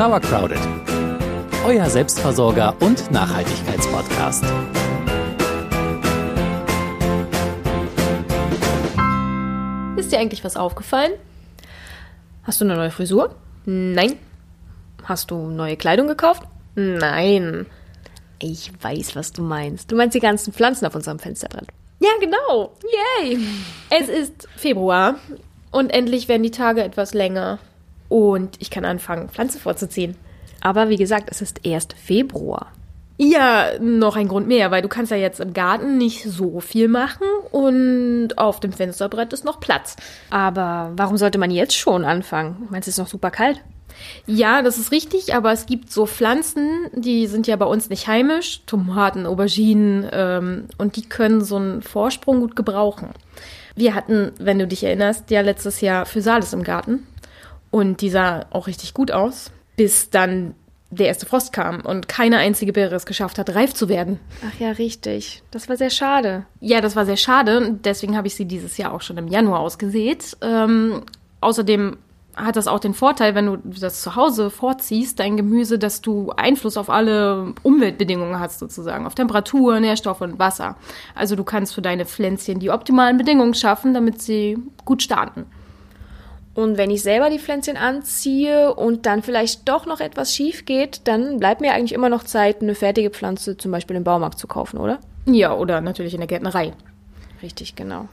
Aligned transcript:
Sauercrowded, 0.00 0.58
euer 1.66 1.84
Selbstversorger 1.84 2.74
und 2.80 3.10
Nachhaltigkeitspodcast. 3.10 4.44
Ist 9.98 10.10
dir 10.10 10.18
eigentlich 10.18 10.42
was 10.42 10.56
aufgefallen? 10.56 11.12
Hast 12.44 12.62
du 12.62 12.64
eine 12.64 12.76
neue 12.76 12.90
Frisur? 12.90 13.34
Nein. 13.66 14.18
Hast 15.04 15.30
du 15.30 15.36
neue 15.50 15.76
Kleidung 15.76 16.08
gekauft? 16.08 16.44
Nein. 16.76 17.66
Ich 18.38 18.72
weiß, 18.82 19.14
was 19.16 19.32
du 19.32 19.42
meinst. 19.42 19.92
Du 19.92 19.96
meinst 19.96 20.14
die 20.14 20.20
ganzen 20.20 20.54
Pflanzen 20.54 20.86
auf 20.86 20.94
unserem 20.94 21.18
Fensterbrett. 21.18 21.68
Ja, 21.98 22.08
genau. 22.18 22.74
Yay. 23.20 23.38
Es 23.90 24.08
ist 24.08 24.48
Februar 24.56 25.16
und 25.70 25.90
endlich 25.90 26.26
werden 26.26 26.42
die 26.42 26.50
Tage 26.50 26.82
etwas 26.82 27.12
länger. 27.12 27.58
Und 28.10 28.56
ich 28.58 28.70
kann 28.70 28.84
anfangen, 28.84 29.30
Pflanzen 29.30 29.60
vorzuziehen. 29.60 30.16
Aber 30.60 30.90
wie 30.90 30.96
gesagt, 30.96 31.30
es 31.30 31.40
ist 31.40 31.64
erst 31.64 31.94
Februar. 31.94 32.72
Ja, 33.16 33.78
noch 33.80 34.16
ein 34.16 34.28
Grund 34.28 34.48
mehr, 34.48 34.70
weil 34.70 34.80
du 34.80 34.88
kannst 34.88 35.10
ja 35.10 35.16
jetzt 35.16 35.40
im 35.40 35.52
Garten 35.52 35.98
nicht 35.98 36.24
so 36.24 36.60
viel 36.60 36.88
machen 36.88 37.26
und 37.52 38.38
auf 38.38 38.60
dem 38.60 38.72
Fensterbrett 38.72 39.34
ist 39.34 39.44
noch 39.44 39.60
Platz. 39.60 39.96
Aber 40.30 40.92
warum 40.96 41.18
sollte 41.18 41.36
man 41.36 41.50
jetzt 41.50 41.76
schon 41.76 42.06
anfangen? 42.06 42.66
Meinst 42.70 42.86
du, 42.86 42.90
es 42.90 42.94
ist 42.94 42.98
noch 42.98 43.08
super 43.08 43.30
kalt? 43.30 43.62
Ja, 44.26 44.62
das 44.62 44.78
ist 44.78 44.90
richtig, 44.90 45.34
aber 45.34 45.52
es 45.52 45.66
gibt 45.66 45.92
so 45.92 46.06
Pflanzen, 46.06 46.88
die 46.94 47.26
sind 47.26 47.46
ja 47.46 47.56
bei 47.56 47.66
uns 47.66 47.90
nicht 47.90 48.06
heimisch, 48.06 48.62
Tomaten, 48.64 49.26
Auberginen, 49.26 50.08
ähm, 50.10 50.68
und 50.78 50.96
die 50.96 51.06
können 51.06 51.42
so 51.42 51.56
einen 51.56 51.82
Vorsprung 51.82 52.40
gut 52.40 52.56
gebrauchen. 52.56 53.10
Wir 53.74 53.94
hatten, 53.94 54.32
wenn 54.38 54.58
du 54.58 54.66
dich 54.66 54.82
erinnerst, 54.82 55.30
ja 55.30 55.42
letztes 55.42 55.82
Jahr 55.82 56.06
Physalis 56.06 56.54
im 56.54 56.62
Garten 56.62 57.06
und 57.70 58.00
die 58.00 58.10
sah 58.10 58.46
auch 58.50 58.66
richtig 58.66 58.94
gut 58.94 59.10
aus, 59.10 59.50
bis 59.76 60.10
dann 60.10 60.54
der 60.90 61.06
erste 61.06 61.26
Frost 61.26 61.52
kam 61.52 61.80
und 61.82 62.08
keine 62.08 62.38
einzige 62.38 62.72
Beere 62.72 62.96
es 62.96 63.06
geschafft 63.06 63.38
hat, 63.38 63.54
reif 63.54 63.74
zu 63.74 63.88
werden. 63.88 64.18
Ach 64.46 64.60
ja, 64.60 64.72
richtig. 64.72 65.42
Das 65.52 65.68
war 65.68 65.76
sehr 65.76 65.90
schade. 65.90 66.46
Ja, 66.58 66.80
das 66.80 66.96
war 66.96 67.06
sehr 67.06 67.16
schade. 67.16 67.78
Deswegen 67.84 68.16
habe 68.16 68.26
ich 68.26 68.34
sie 68.34 68.44
dieses 68.44 68.76
Jahr 68.76 68.92
auch 68.92 69.00
schon 69.00 69.16
im 69.16 69.28
Januar 69.28 69.60
ausgesät. 69.60 70.36
Ähm, 70.42 71.02
außerdem 71.40 71.96
hat 72.34 72.56
das 72.56 72.66
auch 72.66 72.80
den 72.80 72.94
Vorteil, 72.94 73.34
wenn 73.34 73.46
du 73.46 73.56
das 73.56 74.02
zu 74.02 74.16
Hause 74.16 74.50
vorziehst, 74.50 75.18
dein 75.20 75.36
Gemüse, 75.36 75.78
dass 75.78 76.00
du 76.00 76.30
Einfluss 76.36 76.76
auf 76.76 76.90
alle 76.90 77.54
Umweltbedingungen 77.62 78.38
hast, 78.40 78.58
sozusagen, 78.58 79.06
auf 79.06 79.14
Temperatur, 79.14 79.78
Nährstoffe 79.80 80.20
und 80.22 80.38
Wasser. 80.38 80.76
Also 81.14 81.36
du 81.36 81.44
kannst 81.44 81.74
für 81.74 81.82
deine 81.82 82.06
Pflänzchen 82.06 82.58
die 82.58 82.70
optimalen 82.70 83.16
Bedingungen 83.16 83.54
schaffen, 83.54 83.94
damit 83.94 84.22
sie 84.22 84.58
gut 84.84 85.02
starten. 85.02 85.46
Und 86.60 86.76
wenn 86.76 86.90
ich 86.90 87.02
selber 87.02 87.30
die 87.30 87.38
Pflänzchen 87.38 87.78
anziehe 87.78 88.74
und 88.74 89.06
dann 89.06 89.22
vielleicht 89.22 89.66
doch 89.66 89.86
noch 89.86 90.00
etwas 90.00 90.34
schief 90.34 90.66
geht, 90.66 91.00
dann 91.04 91.38
bleibt 91.38 91.62
mir 91.62 91.72
eigentlich 91.72 91.94
immer 91.94 92.10
noch 92.10 92.22
Zeit, 92.22 92.60
eine 92.60 92.74
fertige 92.74 93.08
Pflanze 93.08 93.56
zum 93.56 93.72
Beispiel 93.72 93.96
im 93.96 94.04
Baumarkt 94.04 94.38
zu 94.38 94.46
kaufen, 94.46 94.78
oder? 94.78 94.98
Ja, 95.24 95.54
oder 95.54 95.80
natürlich 95.80 96.12
in 96.12 96.20
der 96.20 96.26
Gärtnerei. 96.26 96.74
Richtig, 97.42 97.76
genau. 97.76 98.08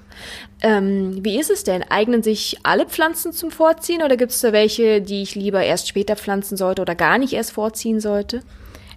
Ähm, 0.61 1.25
wie 1.25 1.37
ist 1.37 1.51
es 1.51 1.65
denn? 1.65 1.83
Eignen 1.89 2.23
sich 2.23 2.59
alle 2.63 2.85
Pflanzen 2.85 3.33
zum 3.33 3.51
Vorziehen 3.51 4.01
oder 4.01 4.15
gibt 4.15 4.31
es 4.31 4.39
da 4.39 4.53
welche, 4.53 5.01
die 5.01 5.23
ich 5.23 5.35
lieber 5.35 5.61
erst 5.61 5.89
später 5.89 6.15
pflanzen 6.15 6.55
sollte 6.55 6.81
oder 6.81 6.95
gar 6.95 7.17
nicht 7.17 7.33
erst 7.33 7.51
vorziehen 7.51 7.99
sollte? 7.99 8.43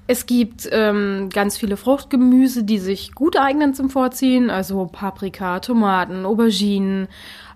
Es 0.06 0.27
gibt 0.27 0.69
ähm, 0.71 1.28
ganz 1.33 1.56
viele 1.56 1.77
Fruchtgemüse, 1.77 2.62
die 2.62 2.78
sich 2.78 3.15
gut 3.15 3.37
eignen 3.37 3.75
zum 3.75 3.91
Vorziehen, 3.91 4.51
also 4.51 4.89
Paprika, 4.91 5.59
Tomaten, 5.59 6.25
Auberginen, 6.25 7.09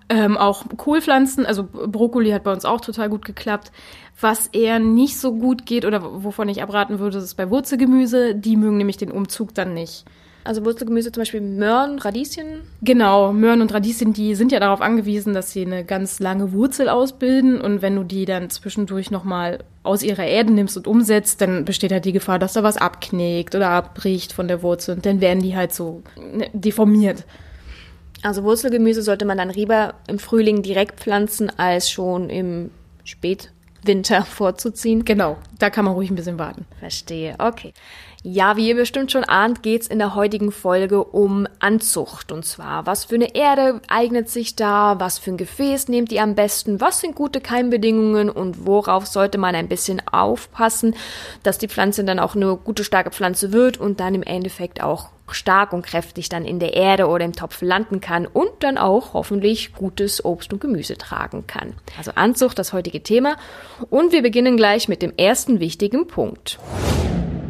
ähm, 0.09 0.37
auch 0.37 0.65
Kohlpflanzen, 0.77 1.45
also 1.45 1.63
Brokkoli 1.63 2.31
hat 2.31 2.43
bei 2.43 2.53
uns 2.53 2.65
auch 2.65 2.81
total 2.81 3.09
gut 3.09 3.25
geklappt. 3.25 3.71
Was 4.19 4.47
eher 4.47 4.79
nicht 4.79 5.17
so 5.17 5.33
gut 5.33 5.65
geht 5.65 5.83
oder 5.83 6.23
wovon 6.23 6.47
ich 6.47 6.61
abraten 6.61 6.99
würde, 6.99 7.17
ist 7.17 7.35
bei 7.35 7.49
Wurzelgemüse. 7.49 8.33
Die 8.35 8.55
mögen 8.55 8.77
nämlich 8.77 8.97
den 8.97 9.11
Umzug 9.11 9.53
dann 9.53 9.73
nicht. 9.73 10.05
Also 10.45 10.63
Wurzelgemüse 10.63 11.11
zum 11.11 11.21
Beispiel 11.21 11.41
Möhren, 11.41 11.97
Radieschen? 11.97 12.61
Genau, 12.83 13.33
Möhren 13.33 13.61
und 13.61 13.73
Radieschen, 13.73 14.13
die 14.13 14.35
sind 14.35 14.51
ja 14.51 14.59
darauf 14.59 14.79
angewiesen, 14.79 15.33
dass 15.33 15.51
sie 15.51 15.65
eine 15.65 15.83
ganz 15.83 16.19
lange 16.19 16.53
Wurzel 16.53 16.87
ausbilden. 16.87 17.59
Und 17.59 17.81
wenn 17.81 17.95
du 17.95 18.03
die 18.03 18.25
dann 18.25 18.51
zwischendurch 18.51 19.09
nochmal 19.09 19.63
aus 19.81 20.03
ihrer 20.03 20.25
Erde 20.25 20.53
nimmst 20.53 20.77
und 20.77 20.85
umsetzt, 20.85 21.41
dann 21.41 21.65
besteht 21.65 21.91
halt 21.91 22.05
die 22.05 22.11
Gefahr, 22.11 22.37
dass 22.37 22.53
da 22.53 22.61
was 22.61 22.77
abknickt 22.77 23.55
oder 23.55 23.71
abbricht 23.71 24.33
von 24.33 24.47
der 24.47 24.61
Wurzel. 24.61 24.95
Und 24.95 25.05
dann 25.07 25.19
werden 25.19 25.41
die 25.41 25.55
halt 25.55 25.73
so 25.73 26.03
ne, 26.15 26.47
deformiert. 26.53 27.25
Also 28.25 28.43
Wurzelgemüse 28.43 29.03
sollte 29.03 29.23
man 29.23 29.37
dann 29.37 29.51
lieber 29.51 29.93
im 30.07 30.17
Frühling 30.17 30.63
direkt 30.63 30.99
pflanzen, 30.99 31.51
als 31.59 31.91
schon 31.91 32.31
im 32.31 32.71
Spätwinter 33.03 34.25
vorzuziehen. 34.25 35.05
Genau, 35.05 35.37
da 35.59 35.69
kann 35.69 35.85
man 35.85 35.93
ruhig 35.93 36.09
ein 36.09 36.15
bisschen 36.15 36.39
warten. 36.39 36.65
Verstehe, 36.79 37.35
okay. 37.37 37.71
Ja, 38.23 38.57
wie 38.57 38.67
ihr 38.67 38.75
bestimmt 38.75 39.11
schon 39.11 39.23
ahnt, 39.23 39.61
geht's 39.61 39.85
in 39.85 39.99
der 39.99 40.15
heutigen 40.15 40.51
Folge 40.51 41.03
um 41.03 41.47
Anzucht. 41.59 42.31
Und 42.31 42.43
zwar, 42.45 42.87
was 42.87 43.05
für 43.05 43.13
eine 43.13 43.35
Erde 43.35 43.79
eignet 43.87 44.27
sich 44.29 44.55
da, 44.55 44.99
was 44.99 45.19
für 45.19 45.29
ein 45.29 45.37
Gefäß 45.37 45.89
nehmt 45.89 46.11
ihr 46.11 46.23
am 46.23 46.33
besten, 46.33 46.81
was 46.81 47.01
sind 47.01 47.13
gute 47.13 47.41
Keimbedingungen 47.41 48.31
und 48.31 48.65
worauf 48.65 49.05
sollte 49.05 49.37
man 49.37 49.53
ein 49.53 49.67
bisschen 49.67 50.01
aufpassen, 50.11 50.95
dass 51.43 51.59
die 51.59 51.67
Pflanze 51.67 52.03
dann 52.03 52.17
auch 52.17 52.35
eine 52.35 52.57
gute, 52.57 52.83
starke 52.83 53.11
Pflanze 53.11 53.53
wird 53.53 53.77
und 53.77 53.99
dann 53.99 54.15
im 54.15 54.23
Endeffekt 54.23 54.81
auch 54.81 55.09
stark 55.31 55.73
und 55.73 55.85
kräftig 55.85 56.29
dann 56.29 56.45
in 56.45 56.59
der 56.59 56.73
Erde 56.73 57.07
oder 57.07 57.25
im 57.25 57.33
Topf 57.33 57.61
landen 57.61 58.01
kann 58.01 58.27
und 58.27 58.51
dann 58.59 58.77
auch 58.77 59.13
hoffentlich 59.13 59.73
gutes 59.73 60.23
Obst 60.23 60.53
und 60.53 60.61
Gemüse 60.61 60.97
tragen 60.97 61.47
kann. 61.47 61.73
Also 61.97 62.11
Anzucht, 62.15 62.59
das 62.59 62.73
heutige 62.73 63.01
Thema. 63.01 63.37
Und 63.89 64.11
wir 64.11 64.21
beginnen 64.21 64.57
gleich 64.57 64.87
mit 64.87 65.01
dem 65.01 65.13
ersten 65.17 65.59
wichtigen 65.59 66.07
Punkt. 66.07 66.59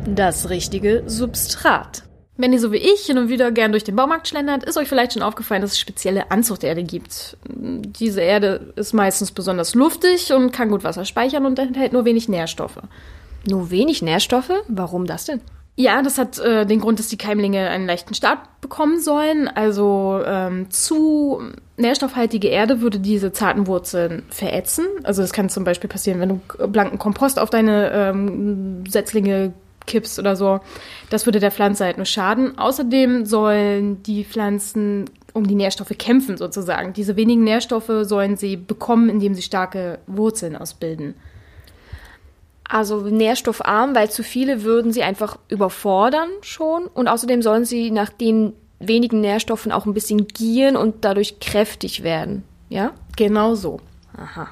Das 0.08 0.50
richtige 0.50 1.04
Substrat. 1.08 2.04
Wenn 2.38 2.52
ihr 2.52 2.60
so 2.60 2.74
wie 2.74 2.78
ich 2.78 3.06
hin 3.06 3.18
und 3.18 3.30
wieder 3.30 3.52
gern 3.52 3.72
durch 3.72 3.86
den 3.86 3.96
Baumarkt 3.96 4.28
schlendert, 4.28 4.66
ist 4.66 4.78
euch 4.78 4.90
vielleicht 4.90 5.14
schon 5.14 5.22
aufgefallen, 5.22 5.62
dass 5.62 5.72
es 5.72 5.80
spezielle 5.80 6.32
Anzuchterde 6.32 6.84
gibt. 6.84 7.38
Diese 7.48 8.20
Erde 8.20 8.74
ist 8.76 8.94
meistens 8.94 9.32
besonders 9.32 9.74
luftig 9.74 10.34
und 10.34 10.52
kann 10.52 10.70
gut 10.70 10.84
Wasser 10.84 11.06
speichern 11.06 11.46
und 11.46 11.58
enthält 11.60 11.94
nur 11.94 12.04
wenig 12.04 12.28
Nährstoffe. 12.28 12.80
Nur 13.48 13.70
wenig 13.72 14.02
Nährstoffe? 14.02 14.52
Warum 14.68 15.06
das 15.06 15.26
denn? 15.26 15.40
Ja, 15.78 16.02
das 16.02 16.18
hat 16.18 16.40
äh, 16.40 16.66
den 16.66 16.80
Grund, 16.80 17.00
dass 17.00 17.10
die 17.10 17.18
Keimlinge 17.18 17.70
einen 17.70 17.86
leichten 17.86 18.14
Start 18.14 18.40
bekommen 18.62 19.02
sollen. 19.02 19.50
Also 19.50 20.22
ähm, 20.26 20.72
zu 20.72 21.42
nährstoffhaltige 21.76 22.48
Erde 22.48 22.80
würde 22.80 23.00
diese 23.00 23.34
zarten 23.34 23.68
Wurzeln 23.68 24.24
verätzen. 24.30 24.86
Also 25.04 25.22
das 25.22 25.34
kann 25.34 25.50
zum 25.50 25.66
Beispiel 25.66 25.90
passieren, 25.90 26.22
wenn 26.22 26.30
du 26.30 26.68
blanken 26.68 26.98
Kompost 26.98 27.40
auf 27.40 27.50
deine 27.50 27.92
ähm, 27.92 28.86
Setzlinge 28.88 29.52
kippst 29.86 30.18
oder 30.18 30.38
so. 30.38 30.62
Das 31.10 31.26
würde 31.26 31.42
der 31.42 31.52
Pflanze 31.52 31.84
halt 31.84 31.98
nur 31.98 32.06
schaden. 32.06 32.58
Außerdem 32.58 33.26
sollen 33.26 34.02
die 34.04 34.24
Pflanzen 34.24 35.06
um 35.34 35.46
die 35.46 35.56
Nährstoffe 35.56 35.94
kämpfen 35.98 36.38
sozusagen. 36.38 36.94
Diese 36.94 37.18
wenigen 37.18 37.44
Nährstoffe 37.44 37.92
sollen 38.04 38.38
sie 38.38 38.56
bekommen, 38.56 39.10
indem 39.10 39.34
sie 39.34 39.42
starke 39.42 40.00
Wurzeln 40.08 40.56
ausbilden. 40.56 41.16
Also 42.68 43.02
nährstoffarm, 43.02 43.96
weil 43.96 44.10
zu 44.10 44.24
viele 44.24 44.64
würden 44.64 44.92
sie 44.92 45.04
einfach 45.04 45.38
überfordern 45.50 46.30
schon. 46.42 46.88
Und 46.88 47.08
außerdem 47.08 47.42
sollen 47.42 47.66
sie 47.66 47.92
nach 47.92 48.10
den 48.10 48.54
wenigen 48.80 49.22
Nährstoffen 49.22 49.72
auch 49.72 49.86
ein 49.86 49.94
bisschen 49.94 50.28
gieren 50.28 50.76
und 50.76 51.06
dadurch 51.06 51.40
kräftig 51.40 52.04
werden. 52.04 52.44
Ja? 52.70 52.92
Genau 53.16 53.56
so. 53.56 53.80
Aha. 54.18 54.50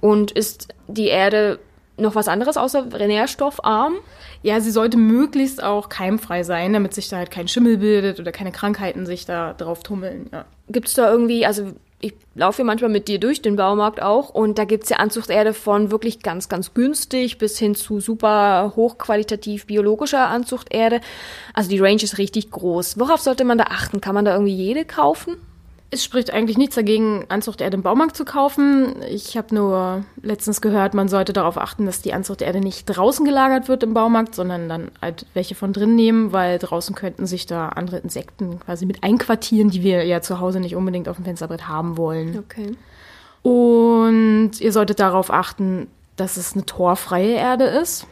Und 0.00 0.32
ist 0.32 0.68
die 0.86 1.06
Erde 1.06 1.58
noch 1.96 2.14
was 2.14 2.28
anderes 2.28 2.56
außer 2.56 2.84
nährstoffarm? 2.84 3.94
Ja, 4.42 4.60
sie 4.60 4.70
sollte 4.70 4.96
möglichst 4.96 5.62
auch 5.62 5.88
keimfrei 5.88 6.44
sein, 6.44 6.72
damit 6.72 6.94
sich 6.94 7.08
da 7.08 7.16
halt 7.16 7.30
kein 7.30 7.48
Schimmel 7.48 7.78
bildet 7.78 8.20
oder 8.20 8.30
keine 8.30 8.52
Krankheiten 8.52 9.04
sich 9.04 9.26
da 9.26 9.52
drauf 9.52 9.82
tummeln. 9.82 10.28
Ja. 10.32 10.44
Gibt 10.68 10.88
es 10.88 10.94
da 10.94 11.10
irgendwie, 11.10 11.44
also 11.44 11.72
ich 12.00 12.14
laufe 12.34 12.62
ja 12.62 12.64
manchmal 12.64 12.90
mit 12.90 13.08
dir 13.08 13.18
durch 13.18 13.42
den 13.42 13.56
Baumarkt 13.56 14.00
auch 14.00 14.30
und 14.30 14.58
da 14.58 14.64
gibt's 14.64 14.88
ja 14.88 14.98
Anzuchterde 14.98 15.52
von 15.52 15.90
wirklich 15.90 16.20
ganz, 16.20 16.48
ganz 16.48 16.72
günstig 16.72 17.38
bis 17.38 17.58
hin 17.58 17.74
zu 17.74 18.00
super 18.00 18.72
hochqualitativ 18.76 19.66
biologischer 19.66 20.28
Anzuchterde. 20.28 21.00
Also 21.54 21.70
die 21.70 21.80
Range 21.80 22.02
ist 22.02 22.18
richtig 22.18 22.50
groß. 22.52 23.00
Worauf 23.00 23.20
sollte 23.20 23.44
man 23.44 23.58
da 23.58 23.64
achten? 23.64 24.00
Kann 24.00 24.14
man 24.14 24.24
da 24.24 24.32
irgendwie 24.32 24.54
jede 24.54 24.84
kaufen? 24.84 25.36
Es 25.90 26.04
spricht 26.04 26.34
eigentlich 26.34 26.58
nichts 26.58 26.74
dagegen, 26.74 27.24
Anzuchterde 27.30 27.76
im 27.76 27.82
Baumarkt 27.82 28.14
zu 28.14 28.26
kaufen. 28.26 28.96
Ich 29.08 29.38
habe 29.38 29.54
nur 29.54 30.04
letztens 30.20 30.60
gehört, 30.60 30.92
man 30.92 31.08
sollte 31.08 31.32
darauf 31.32 31.56
achten, 31.56 31.86
dass 31.86 32.02
die 32.02 32.12
Anzuchterde 32.12 32.60
nicht 32.60 32.84
draußen 32.84 33.24
gelagert 33.24 33.68
wird 33.68 33.82
im 33.82 33.94
Baumarkt, 33.94 34.34
sondern 34.34 34.68
dann 34.68 34.90
halt 35.00 35.24
welche 35.32 35.54
von 35.54 35.72
drin 35.72 35.94
nehmen, 35.94 36.32
weil 36.32 36.58
draußen 36.58 36.94
könnten 36.94 37.26
sich 37.26 37.46
da 37.46 37.70
andere 37.70 37.98
Insekten 37.98 38.60
quasi 38.60 38.84
mit 38.84 39.02
einquartieren, 39.02 39.70
die 39.70 39.82
wir 39.82 40.04
ja 40.04 40.20
zu 40.20 40.40
Hause 40.40 40.60
nicht 40.60 40.76
unbedingt 40.76 41.08
auf 41.08 41.16
dem 41.16 41.24
Fensterbrett 41.24 41.68
haben 41.68 41.96
wollen. 41.96 42.38
Okay. 42.38 42.76
Und 43.42 44.60
ihr 44.60 44.72
solltet 44.72 45.00
darauf 45.00 45.32
achten, 45.32 45.86
dass 46.16 46.36
es 46.36 46.52
eine 46.52 46.66
torfreie 46.66 47.34
Erde 47.34 47.64
ist. 47.64 48.06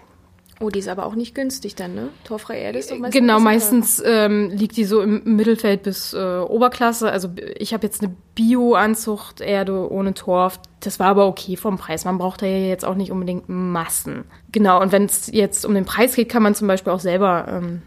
Oh, 0.58 0.70
die 0.70 0.78
ist 0.78 0.88
aber 0.88 1.04
auch 1.04 1.14
nicht 1.14 1.34
günstig 1.34 1.74
dann, 1.74 1.94
ne? 1.94 2.08
Torfreie 2.24 2.60
Erde 2.60 2.78
ist 2.78 2.90
doch 2.90 2.96
meistens. 2.96 3.20
Genau, 3.20 3.40
meistens 3.40 4.02
ähm, 4.04 4.50
liegt 4.50 4.78
die 4.78 4.84
so 4.84 5.02
im 5.02 5.36
Mittelfeld 5.36 5.82
bis 5.82 6.14
äh, 6.14 6.38
Oberklasse. 6.38 7.10
Also 7.10 7.28
ich 7.58 7.74
habe 7.74 7.86
jetzt 7.86 8.02
eine 8.02 8.14
Bio-Anzuchterde 8.34 9.90
ohne 9.90 10.14
Torf. 10.14 10.58
Das 10.80 10.98
war 10.98 11.08
aber 11.08 11.26
okay 11.26 11.56
vom 11.56 11.76
Preis. 11.76 12.06
Man 12.06 12.16
braucht 12.16 12.40
da 12.40 12.46
ja 12.46 12.56
jetzt 12.56 12.86
auch 12.86 12.94
nicht 12.94 13.12
unbedingt 13.12 13.50
Massen. 13.50 14.24
Genau, 14.50 14.80
und 14.80 14.92
wenn 14.92 15.04
es 15.04 15.30
jetzt 15.30 15.66
um 15.66 15.74
den 15.74 15.84
Preis 15.84 16.14
geht, 16.16 16.30
kann 16.30 16.42
man 16.42 16.54
zum 16.54 16.68
Beispiel 16.68 16.92
auch 16.92 17.00
selber 17.00 17.46
ähm, 17.48 17.82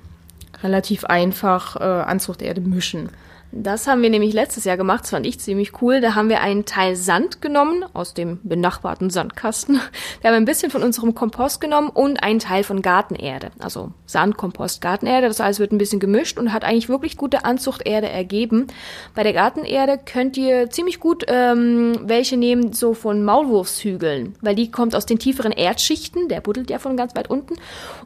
relativ 0.62 1.06
einfach 1.06 1.76
äh, 1.76 1.84
Anzuchterde 1.84 2.62
mischen. 2.62 3.10
Das 3.52 3.88
haben 3.88 4.04
wir 4.04 4.12
nämlich 4.12 4.34
letztes 4.34 4.64
Jahr 4.66 4.78
gemacht, 4.78 5.04
das 5.04 5.10
fand 5.10 5.26
ich 5.26 5.40
ziemlich 5.40 5.82
cool. 5.82 6.02
Da 6.02 6.14
haben 6.14 6.30
wir 6.30 6.42
einen 6.42 6.66
Teil 6.66 6.96
Sand 6.96 7.42
genommen 7.42 7.84
aus 7.94 8.14
dem 8.14 8.40
benachbarten 8.44 9.10
Sandkasten. 9.10 9.82
Wir 10.22 10.30
haben 10.30 10.38
ein 10.38 10.46
bisschen 10.46 10.70
von 10.70 10.84
unserem 10.84 11.16
Kompost 11.16 11.60
genommen 11.60 11.90
und 11.90 12.22
einen 12.22 12.38
Teil 12.38 12.64
von 12.64 12.84
Gartenerde. 12.84 13.50
Also 13.58 13.92
Sand, 14.06 14.38
Kompost, 14.38 14.82
Gartenerde. 14.82 15.28
Das 15.28 15.42
alles 15.42 15.60
wird 15.60 15.72
ein 15.72 15.80
bisschen 15.80 16.00
gemischt 16.00 16.38
und 16.38 16.54
hat 16.54 16.64
eigentlich 16.64 16.90
wirklich 16.90 17.18
gute 17.18 17.44
Anzuchterde 17.44 18.08
ergeben. 18.08 18.68
Bei 19.16 19.24
der 19.24 19.34
Gartenerde 19.34 19.98
könnt 19.98 20.38
ihr 20.38 20.70
ziemlich 20.70 21.00
gut 21.00 21.26
ähm, 21.28 22.02
welche 22.04 22.38
nehmen, 22.38 22.74
so 22.74 22.94
von 22.94 23.24
Maulwurfshügeln, 23.24 24.36
weil 24.42 24.54
die 24.54 24.70
kommt 24.70 24.96
aus 24.96 25.08
den 25.08 25.18
tieferen 25.18 25.54
Erdschichten. 25.54 26.28
Der 26.28 26.42
buddelt 26.42 26.70
ja 26.70 26.78
von 26.78 26.96
ganz 26.96 27.16
weit 27.16 27.32
unten. 27.32 27.56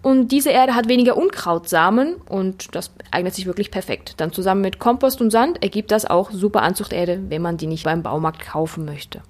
Und 0.01 0.29
diese 0.29 0.51
Erde 0.51 0.73
hat 0.73 0.87
weniger 0.87 1.17
Unkrautsamen 1.17 2.15
und 2.29 2.73
das 2.75 2.91
eignet 3.11 3.35
sich 3.35 3.45
wirklich 3.45 3.71
perfekt. 3.71 4.13
Dann 4.17 4.31
zusammen 4.31 4.61
mit 4.61 4.79
Kompost 4.79 5.19
und 5.19 5.32
Sand 5.33 5.61
ergibt 5.63 5.91
das 5.91 6.05
auch 6.05 6.31
super 6.31 6.61
Anzuchterde, 6.61 7.19
wenn 7.27 7.41
man 7.41 7.57
die 7.57 7.67
nicht 7.67 7.83
beim 7.83 8.03
Baumarkt 8.03 8.39
kaufen 8.39 8.85
möchte. 8.85 9.21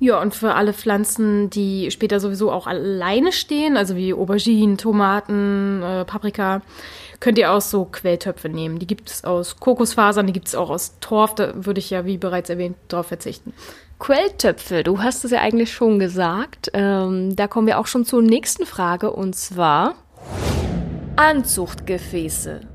Ja, 0.00 0.20
und 0.20 0.34
für 0.34 0.54
alle 0.54 0.72
Pflanzen, 0.72 1.48
die 1.48 1.92
später 1.92 2.18
sowieso 2.18 2.50
auch 2.50 2.66
alleine 2.66 3.30
stehen, 3.30 3.76
also 3.76 3.94
wie 3.94 4.12
Auberginen, 4.12 4.76
Tomaten, 4.76 5.80
äh, 5.80 6.04
Paprika, 6.04 6.62
könnt 7.20 7.38
ihr 7.38 7.52
auch 7.52 7.60
so 7.60 7.84
Quelltöpfe 7.84 8.48
nehmen. 8.48 8.80
Die 8.80 8.86
gibt 8.88 9.10
es 9.10 9.22
aus 9.22 9.60
Kokosfasern, 9.60 10.26
die 10.26 10.32
gibt 10.32 10.48
es 10.48 10.56
auch 10.56 10.70
aus 10.70 10.98
Torf. 10.98 11.36
Da 11.36 11.52
würde 11.54 11.78
ich 11.78 11.90
ja, 11.90 12.04
wie 12.04 12.18
bereits 12.18 12.50
erwähnt, 12.50 12.76
darauf 12.88 13.06
verzichten. 13.06 13.52
Quelltöpfe, 14.00 14.82
du 14.82 14.98
hast 14.98 15.24
es 15.24 15.30
ja 15.30 15.40
eigentlich 15.40 15.72
schon 15.72 16.00
gesagt. 16.00 16.72
Ähm, 16.74 17.36
da 17.36 17.46
kommen 17.46 17.68
wir 17.68 17.78
auch 17.78 17.86
schon 17.86 18.04
zur 18.04 18.22
nächsten 18.22 18.66
Frage 18.66 19.12
und 19.12 19.36
zwar 19.36 19.94
Anzuchtgefäße. 21.14 22.71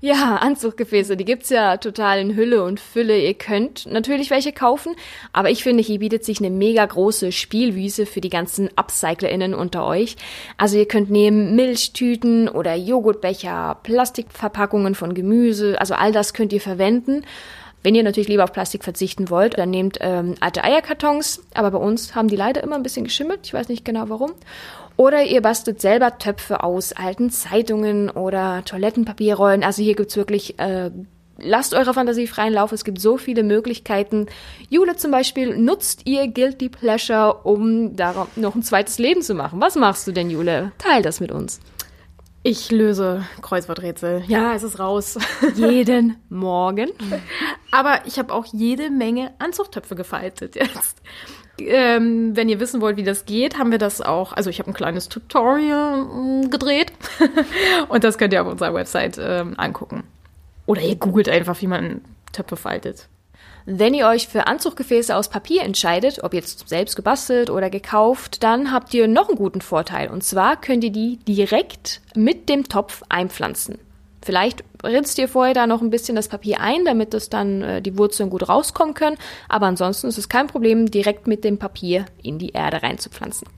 Ja, 0.00 0.36
Anzuggefäße, 0.36 1.16
die 1.16 1.24
gibt's 1.24 1.50
ja 1.50 1.76
total 1.76 2.20
in 2.20 2.36
Hülle 2.36 2.62
und 2.62 2.78
Fülle. 2.78 3.18
Ihr 3.18 3.34
könnt 3.34 3.84
natürlich 3.86 4.30
welche 4.30 4.52
kaufen, 4.52 4.94
aber 5.32 5.50
ich 5.50 5.64
finde, 5.64 5.82
hier 5.82 5.98
bietet 5.98 6.24
sich 6.24 6.38
eine 6.38 6.50
mega 6.50 6.86
große 6.86 7.32
Spielwiese 7.32 8.06
für 8.06 8.20
die 8.20 8.28
ganzen 8.28 8.70
UpcyclerInnen 8.78 9.54
unter 9.54 9.84
euch. 9.84 10.14
Also 10.56 10.78
ihr 10.78 10.86
könnt 10.86 11.10
nehmen 11.10 11.56
Milchtüten 11.56 12.48
oder 12.48 12.76
Joghurtbecher, 12.76 13.80
Plastikverpackungen 13.82 14.94
von 14.94 15.14
Gemüse, 15.14 15.80
also 15.80 15.94
all 15.94 16.12
das 16.12 16.32
könnt 16.32 16.52
ihr 16.52 16.60
verwenden. 16.60 17.24
Wenn 17.82 17.94
ihr 17.94 18.02
natürlich 18.02 18.28
lieber 18.28 18.44
auf 18.44 18.52
Plastik 18.52 18.82
verzichten 18.82 19.30
wollt, 19.30 19.56
dann 19.56 19.70
nehmt 19.70 19.98
ähm, 20.00 20.34
alte 20.40 20.64
Eierkartons, 20.64 21.42
aber 21.54 21.70
bei 21.70 21.78
uns 21.78 22.14
haben 22.14 22.28
die 22.28 22.36
leider 22.36 22.62
immer 22.62 22.76
ein 22.76 22.82
bisschen 22.82 23.04
geschimmelt, 23.04 23.40
ich 23.44 23.54
weiß 23.54 23.68
nicht 23.68 23.84
genau 23.84 24.08
warum. 24.08 24.32
Oder 24.96 25.22
ihr 25.22 25.40
bastelt 25.42 25.80
selber 25.80 26.18
Töpfe 26.18 26.64
aus 26.64 26.92
alten 26.92 27.30
Zeitungen 27.30 28.10
oder 28.10 28.64
Toilettenpapierrollen. 28.64 29.62
Also 29.62 29.80
hier 29.80 29.94
gibt's 29.94 30.16
wirklich, 30.16 30.58
äh, 30.58 30.90
lasst 31.38 31.72
eurer 31.72 31.94
Fantasie 31.94 32.26
freien 32.26 32.52
Lauf. 32.52 32.72
Es 32.72 32.84
gibt 32.84 33.00
so 33.00 33.16
viele 33.16 33.44
Möglichkeiten. 33.44 34.26
Jule 34.70 34.96
zum 34.96 35.12
Beispiel 35.12 35.56
nutzt 35.56 36.00
ihr 36.04 36.26
Guilty 36.26 36.68
Pleasure, 36.68 37.42
um 37.44 37.94
darauf 37.94 38.36
noch 38.36 38.56
ein 38.56 38.64
zweites 38.64 38.98
Leben 38.98 39.22
zu 39.22 39.34
machen. 39.34 39.60
Was 39.60 39.76
machst 39.76 40.04
du 40.08 40.10
denn, 40.10 40.30
Jule? 40.30 40.72
Teil 40.78 41.02
das 41.02 41.20
mit 41.20 41.30
uns. 41.30 41.60
Ich 42.42 42.70
löse 42.70 43.24
Kreuzworträtsel. 43.42 44.22
Ja, 44.28 44.54
es 44.54 44.62
ist 44.62 44.78
raus. 44.78 45.18
Jeden 45.54 46.16
Morgen. 46.28 46.90
Aber 47.70 48.00
ich 48.06 48.18
habe 48.18 48.32
auch 48.32 48.46
jede 48.52 48.90
Menge 48.90 49.32
Anzuchttöpfe 49.38 49.96
gefaltet 49.96 50.54
jetzt. 50.54 51.02
Ähm, 51.60 52.36
wenn 52.36 52.48
ihr 52.48 52.60
wissen 52.60 52.80
wollt, 52.80 52.96
wie 52.96 53.02
das 53.02 53.26
geht, 53.26 53.58
haben 53.58 53.72
wir 53.72 53.78
das 53.78 54.00
auch. 54.00 54.32
Also 54.32 54.50
ich 54.50 54.60
habe 54.60 54.70
ein 54.70 54.74
kleines 54.74 55.08
Tutorial 55.08 56.04
mm, 56.04 56.50
gedreht 56.50 56.92
und 57.88 58.04
das 58.04 58.16
könnt 58.16 58.32
ihr 58.32 58.42
auf 58.42 58.48
unserer 58.48 58.74
Website 58.74 59.18
ähm, 59.20 59.54
angucken. 59.58 60.04
Oder 60.66 60.82
ihr 60.82 60.96
googelt 60.96 61.28
einfach, 61.28 61.60
wie 61.60 61.66
man 61.66 62.02
Töpfe 62.32 62.56
faltet. 62.56 63.08
Wenn 63.70 63.92
ihr 63.92 64.06
euch 64.06 64.28
für 64.28 64.46
Anzuggefäße 64.46 65.14
aus 65.14 65.28
Papier 65.28 65.60
entscheidet, 65.62 66.24
ob 66.24 66.32
jetzt 66.32 66.70
selbst 66.70 66.96
gebastelt 66.96 67.50
oder 67.50 67.68
gekauft, 67.68 68.42
dann 68.42 68.72
habt 68.72 68.94
ihr 68.94 69.08
noch 69.08 69.28
einen 69.28 69.36
guten 69.36 69.60
Vorteil. 69.60 70.08
Und 70.08 70.24
zwar 70.24 70.58
könnt 70.58 70.84
ihr 70.84 70.90
die 70.90 71.18
direkt 71.28 72.00
mit 72.14 72.48
dem 72.48 72.70
Topf 72.70 73.02
einpflanzen. 73.10 73.76
Vielleicht 74.22 74.64
rinst 74.82 75.18
ihr 75.18 75.28
vorher 75.28 75.52
da 75.52 75.66
noch 75.66 75.82
ein 75.82 75.90
bisschen 75.90 76.16
das 76.16 76.28
Papier 76.28 76.60
ein, 76.60 76.86
damit 76.86 77.12
das 77.12 77.28
dann 77.28 77.60
äh, 77.60 77.82
die 77.82 77.98
Wurzeln 77.98 78.30
gut 78.30 78.48
rauskommen 78.48 78.94
können. 78.94 79.18
Aber 79.50 79.66
ansonsten 79.66 80.06
ist 80.06 80.16
es 80.16 80.30
kein 80.30 80.46
Problem, 80.46 80.90
direkt 80.90 81.26
mit 81.26 81.44
dem 81.44 81.58
Papier 81.58 82.06
in 82.22 82.38
die 82.38 82.52
Erde 82.52 82.82
reinzupflanzen. 82.82 83.48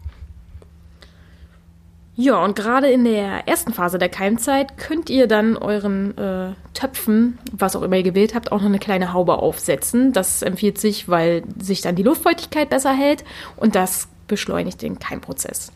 Ja, 2.21 2.45
und 2.45 2.55
gerade 2.55 2.91
in 2.91 3.05
der 3.05 3.49
ersten 3.49 3.73
Phase 3.73 3.97
der 3.97 4.11
Keimzeit 4.11 4.77
könnt 4.77 5.09
ihr 5.09 5.27
dann 5.27 5.57
euren 5.57 6.19
äh, 6.19 6.51
Töpfen, 6.75 7.39
was 7.51 7.75
auch 7.75 7.81
immer 7.81 7.97
ihr 7.97 8.03
gewählt 8.03 8.35
habt, 8.35 8.53
auch 8.53 8.59
noch 8.59 8.67
eine 8.67 8.79
kleine 8.79 9.15
Haube 9.15 9.39
aufsetzen. 9.39 10.13
Das 10.13 10.43
empfiehlt 10.43 10.77
sich, 10.77 11.09
weil 11.09 11.45
sich 11.59 11.81
dann 11.81 11.97
die 11.97 12.03
Luftfeuchtigkeit 12.03 12.69
besser 12.69 12.93
hält 12.93 13.25
und 13.57 13.75
das 13.75 14.09
beschleunigt 14.29 14.83
den 14.83 14.99
Keimprozess. 14.99 15.73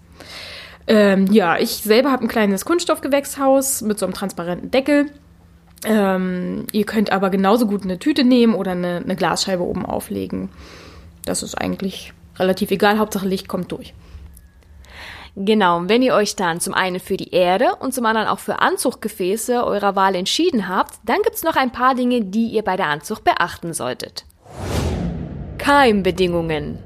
Ähm, 0.87 1.29
ja, 1.33 1.57
ich 1.57 1.77
selber 1.77 2.13
habe 2.13 2.25
ein 2.25 2.29
kleines 2.29 2.67
Kunststoffgewächshaus 2.67 3.81
mit 3.81 3.99
so 3.99 4.05
einem 4.05 4.13
transparenten 4.13 4.71
Deckel. 4.71 5.07
Ähm, 5.87 6.67
ihr 6.73 6.85
könnt 6.85 7.11
aber 7.11 7.31
genauso 7.31 7.67
gut 7.67 7.85
eine 7.85 7.99
Tüte 7.99 8.23
nehmen 8.23 8.55
oder 8.55 8.73
eine, 8.73 9.01
eine 9.03 9.17
Glasscheibe 9.17 9.63
oben 9.63 9.87
auflegen. 9.87 10.51
Das 11.25 11.43
ist 11.43 11.55
eigentlich 11.55 12.13
relativ 12.39 12.71
egal, 12.71 12.99
Hauptsache 12.99 13.27
Licht 13.27 13.49
kommt 13.49 13.73
durch. 13.73 13.95
Genau, 15.37 15.83
wenn 15.87 16.03
ihr 16.03 16.15
euch 16.15 16.37
dann 16.37 16.61
zum 16.61 16.75
einen 16.75 17.01
für 17.01 17.17
die 17.17 17.33
Erde 17.33 17.75
und 17.81 17.93
zum 17.93 18.07
anderen 18.07 18.29
auch 18.29 18.39
für 18.39 18.61
Anzuchtgefäße 18.61 19.65
eurer 19.65 19.97
Wahl 19.97 20.15
entschieden 20.15 20.69
habt, 20.69 20.95
dann 21.05 21.23
gibt's 21.23 21.43
noch 21.43 21.57
ein 21.57 21.73
paar 21.73 21.97
Dinge, 21.97 22.21
die 22.25 22.47
ihr 22.47 22.63
bei 22.63 22.77
der 22.77 22.87
Anzucht 22.87 23.25
beachten 23.25 23.73
solltet. 23.73 24.27
Keimbedingungen. 25.59 26.79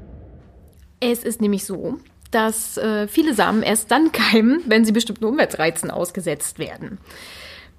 Es 0.99 1.23
ist 1.23 1.41
nämlich 1.41 1.65
so, 1.65 1.99
dass 2.31 2.77
äh, 2.77 3.07
viele 3.07 3.35
Samen 3.35 3.61
erst 3.61 3.91
dann 3.91 4.11
keimen, 4.13 4.63
wenn 4.65 4.83
sie 4.83 4.93
bestimmten 4.93 5.25
Umweltreizen 5.25 5.91
ausgesetzt 5.91 6.57
werden. 6.57 6.97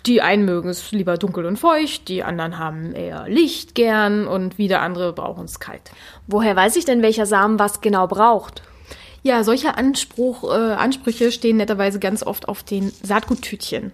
Die 0.06 0.22
einen 0.22 0.44
mögen 0.44 0.68
es 0.70 0.92
lieber 0.92 1.18
dunkel 1.18 1.44
und 1.46 1.58
feucht, 1.58 2.08
die 2.08 2.22
anderen 2.22 2.58
haben 2.58 2.92
eher 2.94 3.28
Licht 3.28 3.74
gern 3.74 4.26
und 4.26 4.56
wieder 4.56 4.80
andere 4.80 5.12
brauchen 5.12 5.44
es 5.44 5.60
kalt. 5.60 5.90
Woher 6.26 6.56
weiß 6.56 6.76
ich 6.76 6.84
denn, 6.84 7.02
welcher 7.02 7.26
Samen 7.26 7.58
was 7.58 7.80
genau 7.80 8.06
braucht? 8.06 8.62
Ja, 9.22 9.44
solche 9.44 9.76
Anspruch, 9.76 10.44
äh, 10.44 10.72
Ansprüche 10.74 11.30
stehen 11.30 11.58
netterweise 11.58 11.98
ganz 11.98 12.22
oft 12.22 12.48
auf 12.48 12.62
den 12.62 12.90
Saatguttütchen. 13.02 13.92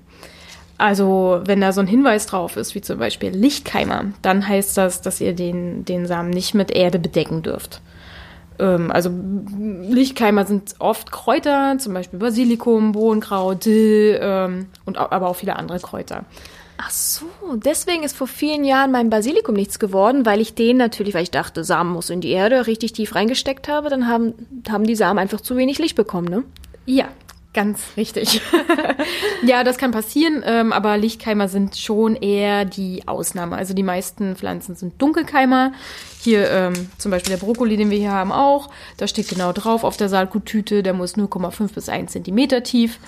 Also 0.78 1.40
wenn 1.44 1.60
da 1.60 1.72
so 1.72 1.80
ein 1.80 1.86
Hinweis 1.86 2.26
drauf 2.26 2.56
ist, 2.56 2.74
wie 2.74 2.80
zum 2.80 2.98
Beispiel 2.98 3.30
Lichtkeimer, 3.30 4.12
dann 4.22 4.46
heißt 4.46 4.76
das, 4.76 5.00
dass 5.00 5.20
ihr 5.20 5.32
den, 5.32 5.84
den 5.84 6.06
Samen 6.06 6.30
nicht 6.30 6.54
mit 6.54 6.70
Erde 6.70 6.98
bedecken 6.98 7.42
dürft. 7.42 7.80
Ähm, 8.58 8.90
also 8.90 9.10
Lichtkeimer 9.88 10.44
sind 10.44 10.74
oft 10.78 11.10
Kräuter, 11.10 11.76
zum 11.78 11.94
Beispiel 11.94 12.18
Basilikum, 12.18 12.92
Bohnenkraut, 12.92 13.64
Dill 13.64 14.18
ähm, 14.20 14.66
und 14.84 14.98
aber 14.98 15.28
auch 15.28 15.36
viele 15.36 15.56
andere 15.56 15.80
Kräuter. 15.80 16.24
Ach 16.78 16.90
so, 16.90 17.26
deswegen 17.54 18.02
ist 18.02 18.16
vor 18.16 18.26
vielen 18.26 18.64
Jahren 18.64 18.92
mein 18.92 19.08
Basilikum 19.08 19.54
nichts 19.54 19.78
geworden, 19.78 20.26
weil 20.26 20.40
ich 20.40 20.54
den 20.54 20.76
natürlich, 20.76 21.14
weil 21.14 21.22
ich 21.22 21.30
dachte, 21.30 21.64
Samen 21.64 21.90
muss 21.90 22.10
in 22.10 22.20
die 22.20 22.30
Erde, 22.30 22.66
richtig 22.66 22.92
tief 22.92 23.14
reingesteckt 23.14 23.68
habe, 23.68 23.88
dann 23.88 24.08
haben, 24.08 24.34
haben 24.68 24.84
die 24.84 24.94
Samen 24.94 25.18
einfach 25.18 25.40
zu 25.40 25.56
wenig 25.56 25.78
Licht 25.78 25.96
bekommen, 25.96 26.28
ne? 26.28 26.44
Ja, 26.84 27.08
Ganz 27.56 27.80
richtig. 27.96 28.42
ja, 29.42 29.64
das 29.64 29.78
kann 29.78 29.90
passieren, 29.90 30.42
ähm, 30.44 30.74
aber 30.74 30.98
Lichtkeimer 30.98 31.48
sind 31.48 31.74
schon 31.78 32.14
eher 32.14 32.66
die 32.66 33.08
Ausnahme. 33.08 33.56
Also 33.56 33.72
die 33.72 33.82
meisten 33.82 34.36
Pflanzen 34.36 34.74
sind 34.74 35.00
Dunkelkeimer. 35.00 35.72
Hier 36.20 36.50
ähm, 36.50 36.74
zum 36.98 37.10
Beispiel 37.10 37.34
der 37.34 37.42
Brokkoli, 37.42 37.78
den 37.78 37.88
wir 37.88 37.96
hier 37.96 38.12
haben, 38.12 38.30
auch. 38.30 38.68
Da 38.98 39.08
steht 39.08 39.30
genau 39.30 39.54
drauf 39.54 39.84
auf 39.84 39.96
der 39.96 40.10
Saatguttüte, 40.10 40.82
der 40.82 40.92
muss 40.92 41.16
0,5 41.16 41.72
bis 41.72 41.88
1 41.88 42.12
Zentimeter 42.12 42.62
tief. 42.62 42.98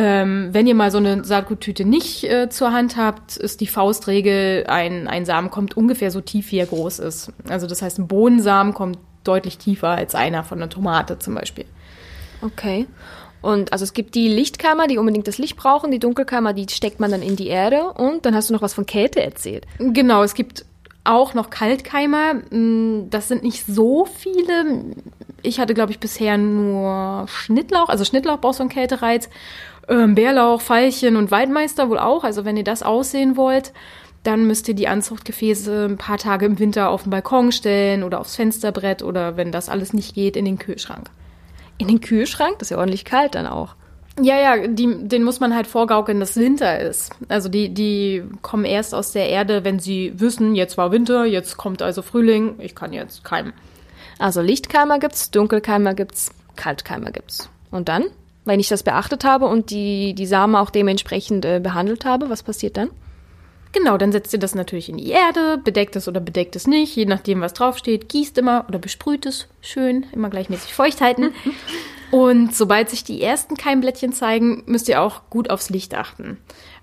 Ähm, 0.00 0.50
wenn 0.52 0.68
ihr 0.68 0.76
mal 0.76 0.92
so 0.92 0.98
eine 0.98 1.24
Saatguttüte 1.24 1.84
nicht 1.84 2.22
äh, 2.22 2.48
zur 2.48 2.72
Hand 2.72 2.96
habt, 2.96 3.36
ist 3.36 3.60
die 3.60 3.66
Faustregel, 3.66 4.64
ein, 4.68 5.08
ein 5.08 5.24
Samen 5.24 5.50
kommt 5.50 5.76
ungefähr 5.76 6.12
so 6.12 6.20
tief, 6.20 6.52
wie 6.52 6.58
er 6.58 6.66
groß 6.66 7.00
ist. 7.00 7.32
Also 7.48 7.66
das 7.66 7.82
heißt, 7.82 7.98
ein 7.98 8.06
Bohnensamen 8.06 8.74
kommt 8.74 8.98
deutlich 9.24 9.58
tiefer 9.58 9.88
als 9.88 10.14
einer 10.14 10.44
von 10.44 10.58
einer 10.58 10.68
Tomate 10.68 11.18
zum 11.18 11.34
Beispiel. 11.34 11.64
Okay. 12.42 12.86
Und 13.42 13.72
also 13.72 13.82
es 13.82 13.92
gibt 13.92 14.14
die 14.14 14.28
Lichtkeimer, 14.28 14.86
die 14.86 14.98
unbedingt 14.98 15.26
das 15.26 15.38
Licht 15.38 15.56
brauchen, 15.56 15.90
die 15.90 15.98
Dunkelkeimer, 15.98 16.52
die 16.52 16.66
steckt 16.70 17.00
man 17.00 17.10
dann 17.10 17.22
in 17.22 17.34
die 17.34 17.48
Erde 17.48 17.92
und 17.92 18.24
dann 18.24 18.36
hast 18.36 18.50
du 18.50 18.54
noch 18.54 18.62
was 18.62 18.74
von 18.74 18.86
Kälte 18.86 19.20
erzählt. 19.20 19.66
Genau, 19.78 20.22
es 20.22 20.34
gibt 20.34 20.64
auch 21.02 21.34
noch 21.34 21.50
Kaltkeimer. 21.50 22.34
Mm, 22.50 23.10
das 23.10 23.26
sind 23.26 23.42
nicht 23.42 23.66
so 23.66 24.04
viele. 24.04 24.94
ich 25.42 25.58
hatte, 25.58 25.74
glaube 25.74 25.90
ich, 25.90 25.98
bisher 25.98 26.38
nur 26.38 27.26
Schnittlauch. 27.26 27.88
Also 27.88 28.04
Schnittlauch 28.04 28.40
braucht 28.40 28.56
so 28.56 28.62
einen 28.62 28.70
Kältereiz. 28.70 29.28
Ähm, 29.88 30.14
Bärlauch, 30.14 30.60
Veilchen 30.60 31.16
und 31.16 31.30
Waldmeister 31.30 31.88
wohl 31.88 31.98
auch. 31.98 32.24
Also 32.24 32.44
wenn 32.44 32.56
ihr 32.56 32.64
das 32.64 32.82
aussehen 32.82 33.36
wollt, 33.36 33.72
dann 34.22 34.46
müsst 34.46 34.68
ihr 34.68 34.74
die 34.74 34.88
Anzuchtgefäße 34.88 35.86
ein 35.86 35.96
paar 35.96 36.18
Tage 36.18 36.46
im 36.46 36.58
Winter 36.58 36.90
auf 36.90 37.04
den 37.04 37.10
Balkon 37.10 37.52
stellen 37.52 38.02
oder 38.02 38.20
aufs 38.20 38.36
Fensterbrett 38.36 39.02
oder 39.02 39.36
wenn 39.36 39.52
das 39.52 39.68
alles 39.68 39.92
nicht 39.92 40.14
geht, 40.14 40.36
in 40.36 40.44
den 40.44 40.58
Kühlschrank. 40.58 41.08
In 41.78 41.88
den 41.88 42.00
Kühlschrank? 42.00 42.58
Das 42.58 42.66
ist 42.66 42.70
ja 42.70 42.78
ordentlich 42.78 43.04
kalt 43.04 43.34
dann 43.34 43.46
auch. 43.46 43.74
Ja, 44.20 44.36
ja, 44.36 44.66
die, 44.66 45.06
den 45.06 45.22
muss 45.22 45.38
man 45.38 45.54
halt 45.54 45.68
vorgaukeln, 45.68 46.18
dass 46.18 46.36
Winter 46.36 46.80
ist. 46.80 47.12
Also 47.28 47.48
die, 47.48 47.72
die 47.72 48.24
kommen 48.42 48.64
erst 48.64 48.94
aus 48.94 49.12
der 49.12 49.28
Erde, 49.28 49.64
wenn 49.64 49.78
sie 49.78 50.12
wissen, 50.16 50.56
jetzt 50.56 50.76
war 50.76 50.90
Winter, 50.90 51.24
jetzt 51.24 51.56
kommt 51.56 51.82
also 51.82 52.02
Frühling, 52.02 52.56
ich 52.58 52.74
kann 52.74 52.92
jetzt 52.92 53.22
keimen. 53.22 53.52
Also 54.18 54.40
Lichtkeimer 54.40 54.98
gibt's, 54.98 55.30
Dunkelkeimer 55.30 55.94
gibt's, 55.94 56.32
Kaltkeimer 56.56 57.12
gibt's. 57.12 57.48
Und 57.70 57.88
dann, 57.88 58.06
wenn 58.48 58.60
ich 58.60 58.68
das 58.68 58.82
beachtet 58.82 59.24
habe 59.24 59.46
und 59.46 59.70
die, 59.70 60.14
die 60.14 60.26
Samen 60.26 60.56
auch 60.56 60.70
dementsprechend 60.70 61.44
äh, 61.44 61.60
behandelt 61.62 62.04
habe, 62.04 62.30
was 62.30 62.42
passiert 62.42 62.76
dann? 62.76 62.90
Genau, 63.72 63.98
dann 63.98 64.12
setzt 64.12 64.32
ihr 64.32 64.38
das 64.38 64.54
natürlich 64.54 64.88
in 64.88 64.96
die 64.96 65.10
Erde, 65.10 65.58
bedeckt 65.62 65.94
es 65.94 66.08
oder 66.08 66.20
bedeckt 66.20 66.56
es 66.56 66.66
nicht, 66.66 66.96
je 66.96 67.04
nachdem, 67.04 67.42
was 67.42 67.52
draufsteht, 67.52 68.08
gießt 68.08 68.38
immer 68.38 68.64
oder 68.66 68.78
besprüht 68.78 69.26
es 69.26 69.46
schön, 69.60 70.06
immer 70.12 70.30
gleichmäßig 70.30 70.72
feucht 70.72 71.00
halten. 71.00 71.32
Und 72.10 72.54
sobald 72.54 72.88
sich 72.88 73.04
die 73.04 73.22
ersten 73.22 73.54
Keimblättchen 73.54 74.14
zeigen, 74.14 74.62
müsst 74.64 74.88
ihr 74.88 75.02
auch 75.02 75.28
gut 75.28 75.50
aufs 75.50 75.68
Licht 75.68 75.94
achten. 75.94 76.38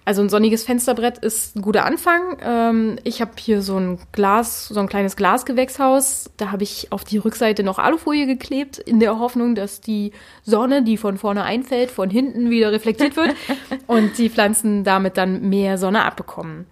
Also 0.06 0.22
ein 0.22 0.30
sonniges 0.30 0.64
Fensterbrett 0.64 1.18
ist 1.18 1.56
ein 1.56 1.64
guter 1.64 1.84
Anfang. 1.84 2.38
Ähm, 2.44 2.98
ich 3.04 3.22
habe 3.22 3.32
hier 3.40 3.64
so 3.64 3.78
ein 3.80 3.98
Glas, 4.12 4.68
so 4.68 4.80
ein 4.80 4.88
kleines 4.88 5.16
Glasgewächshaus. 5.16 6.30
Da 6.38 6.52
habe 6.52 6.62
ich 6.62 6.92
auf 6.92 7.04
die 7.04 7.18
Rückseite 7.18 7.64
noch 7.64 7.80
Alufolie 7.80 8.28
geklebt, 8.28 8.78
in 8.78 9.00
der 9.00 9.18
Hoffnung, 9.18 9.56
dass 9.56 9.82
die 9.82 10.12
Sonne, 10.44 10.84
die 10.84 10.98
von 10.98 11.18
vorne 11.18 11.44
einfällt, 11.44 11.90
von 11.90 12.12
hinten 12.12 12.52
wieder 12.52 12.72
reflektiert 12.72 13.16
wird 13.16 13.36
und 13.88 14.16
die 14.20 14.30
Pflanzen 14.30 14.84
damit 14.84 15.18
dann 15.18 15.50
mehr 15.50 15.80
Sonne 15.80 16.04
abbekommen. 16.06 16.68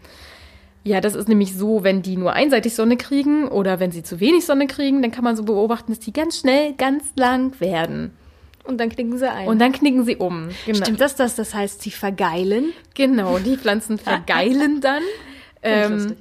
Ja, 0.83 1.01
das 1.01 1.15
ist 1.15 1.27
nämlich 1.27 1.55
so, 1.55 1.83
wenn 1.83 2.03
die 2.03 2.17
nur 2.17 2.33
einseitig 2.33 2.75
Sonne 2.75 2.97
kriegen 2.97 3.47
oder 3.47 3.79
wenn 3.79 3.91
sie 3.91 4.03
zu 4.03 4.19
wenig 4.19 4.45
Sonne 4.45 4.67
kriegen, 4.67 5.01
dann 5.01 5.11
kann 5.11 5.23
man 5.23 5.35
so 5.35 5.43
beobachten, 5.43 5.91
dass 5.91 5.99
die 5.99 6.13
ganz 6.13 6.37
schnell 6.37 6.73
ganz 6.73 7.05
lang 7.15 7.59
werden. 7.59 8.11
Und 8.63 8.79
dann 8.79 8.89
knicken 8.89 9.17
sie 9.17 9.29
ein. 9.29 9.47
Und 9.47 9.59
dann 9.59 9.71
knicken 9.73 10.05
sie 10.05 10.15
um. 10.15 10.49
Genau. 10.65 10.77
Stimmt 10.77 11.01
das, 11.01 11.15
das? 11.15 11.35
Das 11.35 11.53
heißt, 11.53 11.81
sie 11.81 11.91
vergeilen? 11.91 12.73
Genau, 12.95 13.37
die 13.39 13.57
Pflanzen 13.57 13.97
vergeilen 13.97 14.79
dann. 14.79 15.03
ähm, 15.63 16.15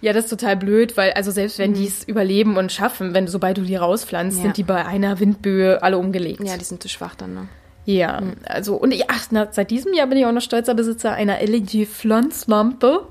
ja, 0.00 0.12
das 0.12 0.24
ist 0.24 0.30
total 0.30 0.56
blöd, 0.56 0.96
weil 0.96 1.12
also 1.12 1.30
selbst 1.30 1.58
wenn 1.58 1.72
mhm. 1.72 1.74
die 1.74 1.86
es 1.86 2.04
überleben 2.04 2.56
und 2.56 2.72
schaffen, 2.72 3.14
wenn 3.14 3.26
sobald 3.28 3.58
du 3.58 3.62
die 3.62 3.76
rauspflanzt, 3.76 4.38
ja. 4.38 4.44
sind 4.44 4.56
die 4.56 4.62
bei 4.62 4.84
einer 4.84 5.20
Windböe 5.20 5.82
alle 5.82 5.98
umgelegt. 5.98 6.40
Ja, 6.44 6.56
die 6.56 6.64
sind 6.64 6.82
zu 6.82 6.88
schwach 6.88 7.14
dann, 7.14 7.34
ne? 7.34 7.48
Ja, 7.86 8.20
mhm. 8.20 8.34
also 8.44 8.76
und 8.76 8.92
ich, 8.92 9.08
ach, 9.08 9.26
na, 9.30 9.48
seit 9.50 9.70
diesem 9.70 9.94
Jahr 9.94 10.06
bin 10.06 10.18
ich 10.18 10.26
auch 10.26 10.32
noch 10.32 10.42
stolzer 10.42 10.74
Besitzer 10.74 11.12
einer 11.12 11.40
LED-Pflanzlampe. 11.40 13.06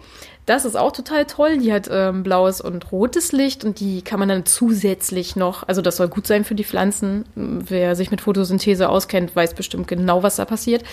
Das 0.46 0.64
ist 0.64 0.75
auch 0.75 0.92
total 0.92 1.25
toll. 1.25 1.58
Die 1.58 1.74
hat 1.74 1.90
ähm, 1.92 2.22
blaues 2.22 2.62
und 2.62 2.92
rotes 2.92 3.32
Licht 3.32 3.66
und 3.66 3.80
die 3.80 4.04
kann 4.04 4.20
man 4.20 4.30
dann 4.30 4.46
zusätzlich 4.46 5.36
noch, 5.36 5.68
also 5.68 5.82
das 5.82 5.98
soll 5.98 6.08
gut 6.08 6.28
sein 6.28 6.44
für 6.44 6.54
die 6.54 6.64
Pflanzen. 6.64 7.25
Wer 7.36 7.96
sich 7.96 8.12
mit 8.12 8.22
Photosynthese 8.22 8.90
auskennt, 8.90 9.36
weiß 9.36 9.56
bestimmt 9.56 9.88
genau, 9.88 10.22
was 10.22 10.36
da 10.36 10.46
passiert. 10.46 10.84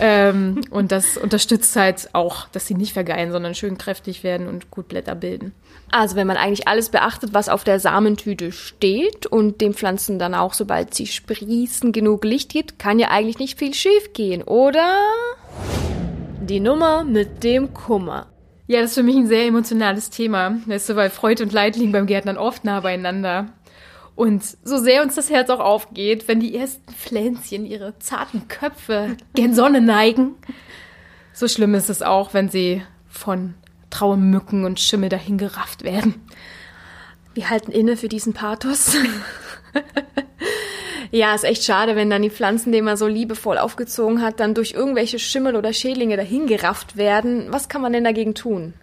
Ähm, 0.00 0.62
und 0.70 0.90
das 0.90 1.18
unterstützt 1.18 1.76
halt 1.76 2.08
auch, 2.14 2.48
dass 2.48 2.66
sie 2.66 2.74
nicht 2.74 2.94
vergeilen, 2.94 3.30
sondern 3.30 3.54
schön 3.54 3.76
kräftig 3.76 4.24
werden 4.24 4.48
und 4.48 4.70
gut 4.70 4.88
Blätter 4.88 5.14
bilden. 5.14 5.52
Also 5.90 6.16
wenn 6.16 6.26
man 6.26 6.38
eigentlich 6.38 6.66
alles 6.66 6.88
beachtet, 6.88 7.34
was 7.34 7.50
auf 7.50 7.64
der 7.64 7.80
Samentüte 7.80 8.52
steht 8.52 9.26
und 9.26 9.60
den 9.60 9.74
Pflanzen 9.74 10.18
dann 10.18 10.34
auch, 10.34 10.54
sobald 10.54 10.94
sie 10.94 11.06
sprießen, 11.06 11.92
genug 11.92 12.24
Licht 12.24 12.50
gibt, 12.50 12.78
kann 12.78 12.98
ja 12.98 13.08
eigentlich 13.08 13.38
nicht 13.38 13.58
viel 13.58 13.74
schief 13.74 14.14
gehen, 14.14 14.42
oder? 14.42 14.96
Die 16.40 16.60
Nummer 16.60 17.04
mit 17.04 17.44
dem 17.44 17.74
Kummer. 17.74 18.26
Ja, 18.68 18.82
das 18.82 18.90
ist 18.90 18.96
für 18.96 19.02
mich 19.02 19.16
ein 19.16 19.26
sehr 19.26 19.46
emotionales 19.46 20.10
Thema. 20.10 20.58
Weißt 20.66 20.90
du, 20.90 20.96
weil 20.96 21.08
Freude 21.08 21.42
und 21.42 21.54
Leid 21.54 21.76
liegen 21.76 21.90
beim 21.90 22.06
Gärtnern 22.06 22.36
oft 22.36 22.64
nah 22.64 22.80
beieinander. 22.80 23.46
Und 24.14 24.44
so 24.62 24.76
sehr 24.76 25.02
uns 25.02 25.14
das 25.14 25.30
Herz 25.30 25.48
auch 25.48 25.60
aufgeht, 25.60 26.28
wenn 26.28 26.38
die 26.38 26.54
ersten 26.54 26.92
Pflänzchen 26.92 27.64
ihre 27.64 27.98
zarten 27.98 28.46
Köpfe 28.46 29.16
gen 29.34 29.54
Sonne 29.54 29.80
neigen, 29.80 30.34
so 31.32 31.48
schlimm 31.48 31.74
ist 31.74 31.88
es 31.88 32.02
auch, 32.02 32.34
wenn 32.34 32.50
sie 32.50 32.82
von 33.08 33.54
Trauermücken 33.88 34.64
und 34.66 34.80
Schimmel 34.80 35.08
dahin 35.08 35.38
gerafft 35.38 35.82
werden. 35.82 36.16
Wir 37.32 37.48
halten 37.48 37.72
inne 37.72 37.96
für 37.96 38.08
diesen 38.08 38.34
Pathos. 38.34 38.96
Ja, 41.10 41.34
ist 41.34 41.44
echt 41.44 41.64
schade, 41.64 41.96
wenn 41.96 42.10
dann 42.10 42.22
die 42.22 42.30
Pflanzen, 42.30 42.72
die 42.72 42.82
man 42.82 42.96
so 42.96 43.06
liebevoll 43.06 43.58
aufgezogen 43.58 44.22
hat, 44.22 44.40
dann 44.40 44.54
durch 44.54 44.72
irgendwelche 44.72 45.18
Schimmel 45.18 45.56
oder 45.56 45.72
Schädlinge 45.72 46.16
dahingerafft 46.16 46.96
werden. 46.96 47.46
Was 47.50 47.68
kann 47.68 47.82
man 47.82 47.92
denn 47.92 48.04
dagegen 48.04 48.34
tun? 48.34 48.74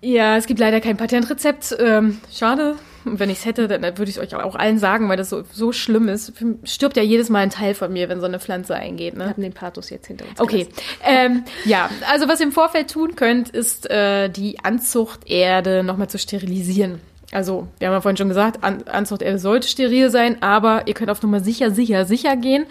Ja, 0.00 0.36
es 0.36 0.46
gibt 0.46 0.60
leider 0.60 0.80
kein 0.80 0.98
Patentrezept. 0.98 1.76
Ähm, 1.78 2.20
schade. 2.30 2.76
Und 3.06 3.18
wenn 3.20 3.30
ich 3.30 3.38
es 3.38 3.44
hätte, 3.46 3.68
dann 3.68 3.82
würde 3.82 4.10
ich 4.10 4.16
es 4.16 4.18
euch 4.18 4.34
auch 4.34 4.54
allen 4.54 4.78
sagen, 4.78 5.08
weil 5.08 5.16
das 5.16 5.30
so, 5.30 5.44
so 5.50 5.72
schlimm 5.72 6.08
ist. 6.08 6.32
Stirbt 6.64 6.96
ja 6.96 7.02
jedes 7.02 7.30
Mal 7.30 7.40
ein 7.40 7.50
Teil 7.50 7.74
von 7.74 7.92
mir, 7.92 8.08
wenn 8.08 8.20
so 8.20 8.26
eine 8.26 8.38
Pflanze 8.38 8.74
eingeht. 8.74 9.14
Ne? 9.14 9.24
Wir 9.24 9.30
haben 9.30 9.42
den 9.42 9.52
Pathos 9.52 9.90
jetzt 9.90 10.06
hinter 10.06 10.26
uns. 10.28 10.40
Okay. 10.40 10.68
Ähm, 11.02 11.44
ja, 11.64 11.90
also 12.10 12.28
was 12.28 12.40
ihr 12.40 12.46
im 12.46 12.52
Vorfeld 12.52 12.90
tun 12.90 13.16
könnt, 13.16 13.50
ist 13.50 13.90
äh, 13.90 14.28
die 14.28 14.58
Anzuchterde 14.62 15.82
nochmal 15.82 16.08
zu 16.08 16.18
sterilisieren. 16.18 17.00
Also, 17.32 17.68
wir 17.78 17.88
haben 17.88 17.94
ja 17.94 18.00
vorhin 18.00 18.16
schon 18.16 18.28
gesagt, 18.28 18.62
An 18.62 18.82
Anzuchterde 18.84 19.38
sollte 19.38 19.66
steril 19.66 20.10
sein, 20.10 20.42
aber 20.42 20.86
ihr 20.86 20.94
könnt 20.94 21.10
auf 21.10 21.22
Nummer 21.22 21.40
sicher, 21.40 21.70
sicher, 21.70 22.04
sicher 22.04 22.36
gehen. 22.36 22.66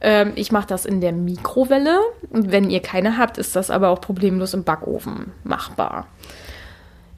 Ähm, 0.00 0.32
ich 0.36 0.52
mache 0.52 0.66
das 0.66 0.86
in 0.86 1.00
der 1.00 1.12
Mikrowelle. 1.12 1.98
Wenn 2.30 2.70
ihr 2.70 2.80
keine 2.80 3.18
habt, 3.18 3.38
ist 3.38 3.56
das 3.56 3.70
aber 3.70 3.88
auch 3.90 4.00
problemlos 4.00 4.54
im 4.54 4.64
Backofen 4.64 5.32
machbar. 5.44 6.06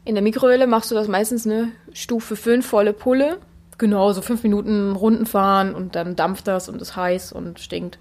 In 0.05 0.15
der 0.15 0.25
Mikrowelle 0.25 0.67
machst 0.67 0.91
du 0.91 0.95
das 0.95 1.09
meistens 1.09 1.47
eine 1.47 1.69
Stufe 1.93 2.35
5 2.35 2.67
volle 2.67 2.93
Pulle. 2.93 3.39
Genau, 3.79 4.13
so 4.13 4.21
fünf 4.21 4.43
Minuten 4.43 4.93
Runden 4.93 5.25
fahren 5.25 5.75
und 5.75 5.95
dann 5.95 6.15
dampft 6.15 6.47
das 6.47 6.69
und 6.69 6.83
ist 6.83 6.97
heiß 6.97 7.33
und 7.33 7.61
stinkt. 7.61 7.99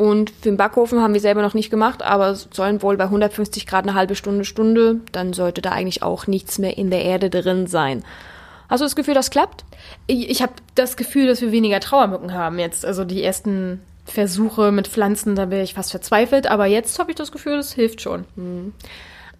Und 0.00 0.30
für 0.30 0.48
den 0.48 0.56
Backofen 0.56 1.02
haben 1.02 1.12
wir 1.12 1.20
selber 1.20 1.42
noch 1.42 1.52
nicht 1.52 1.68
gemacht, 1.68 2.02
aber 2.02 2.34
sollen 2.34 2.80
wohl 2.80 2.96
bei 2.96 3.04
150 3.04 3.66
Grad 3.66 3.86
eine 3.86 3.92
halbe 3.92 4.14
Stunde, 4.14 4.46
Stunde, 4.46 5.00
dann 5.12 5.34
sollte 5.34 5.60
da 5.60 5.72
eigentlich 5.72 6.02
auch 6.02 6.26
nichts 6.26 6.58
mehr 6.58 6.78
in 6.78 6.90
der 6.90 7.04
Erde 7.04 7.28
drin 7.28 7.66
sein. 7.66 8.02
Hast 8.70 8.80
du 8.80 8.86
das 8.86 8.96
Gefühl, 8.96 9.12
das 9.12 9.28
klappt? 9.28 9.66
Ich, 10.06 10.40
habe 10.40 10.54
das 10.74 10.96
Gefühl, 10.96 11.26
dass 11.26 11.42
wir 11.42 11.52
weniger 11.52 11.80
Trauermücken 11.80 12.32
haben 12.32 12.58
jetzt. 12.58 12.86
Also 12.86 13.04
die 13.04 13.22
ersten 13.22 13.82
Versuche 14.06 14.72
mit 14.72 14.88
Pflanzen, 14.88 15.34
da 15.34 15.50
wäre 15.50 15.64
ich 15.64 15.74
fast 15.74 15.90
verzweifelt, 15.90 16.46
aber 16.46 16.64
jetzt 16.64 16.98
habe 16.98 17.10
ich 17.10 17.16
das 17.18 17.30
Gefühl, 17.30 17.58
das 17.58 17.74
hilft 17.74 18.00
schon. 18.00 18.24
Hm. 18.36 18.72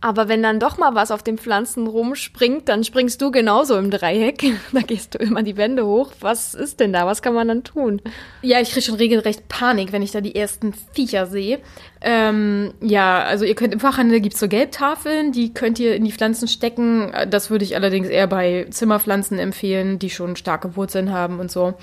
Aber 0.02 0.28
wenn 0.28 0.42
dann 0.42 0.58
doch 0.60 0.78
mal 0.78 0.94
was 0.94 1.10
auf 1.10 1.22
den 1.22 1.36
Pflanzen 1.36 1.86
rumspringt, 1.86 2.70
dann 2.70 2.84
springst 2.84 3.20
du 3.20 3.30
genauso 3.30 3.76
im 3.76 3.90
Dreieck. 3.90 4.44
Da 4.72 4.80
gehst 4.80 5.14
du 5.14 5.18
immer 5.18 5.42
die 5.42 5.56
Wände 5.56 5.84
hoch. 5.84 6.12
Was 6.20 6.54
ist 6.54 6.80
denn 6.80 6.92
da? 6.92 7.06
Was 7.06 7.22
kann 7.22 7.34
man 7.34 7.48
dann 7.48 7.64
tun? 7.64 8.00
Ja, 8.40 8.60
ich 8.60 8.70
kriege 8.70 8.86
schon 8.86 8.94
regelrecht 8.94 9.48
Panik, 9.48 9.92
wenn 9.92 10.02
ich 10.02 10.12
da 10.12 10.20
die 10.20 10.34
ersten 10.34 10.72
Viecher 10.92 11.26
sehe. 11.26 11.58
Ähm, 12.00 12.72
ja, 12.80 13.22
also 13.24 13.44
ihr 13.44 13.54
könnt 13.54 13.74
im 13.74 13.80
Fachhandel 13.80 14.20
gibt's 14.20 14.40
so 14.40 14.48
Gelbtafeln, 14.48 15.32
die 15.32 15.52
könnt 15.52 15.78
ihr 15.78 15.94
in 15.94 16.04
die 16.04 16.12
Pflanzen 16.12 16.48
stecken. 16.48 17.12
Das 17.28 17.50
würde 17.50 17.64
ich 17.64 17.74
allerdings 17.74 18.08
eher 18.08 18.26
bei 18.26 18.66
Zimmerpflanzen 18.70 19.38
empfehlen, 19.38 19.98
die 19.98 20.10
schon 20.10 20.36
starke 20.36 20.76
Wurzeln 20.76 21.12
haben 21.12 21.40
und 21.40 21.50
so. 21.50 21.74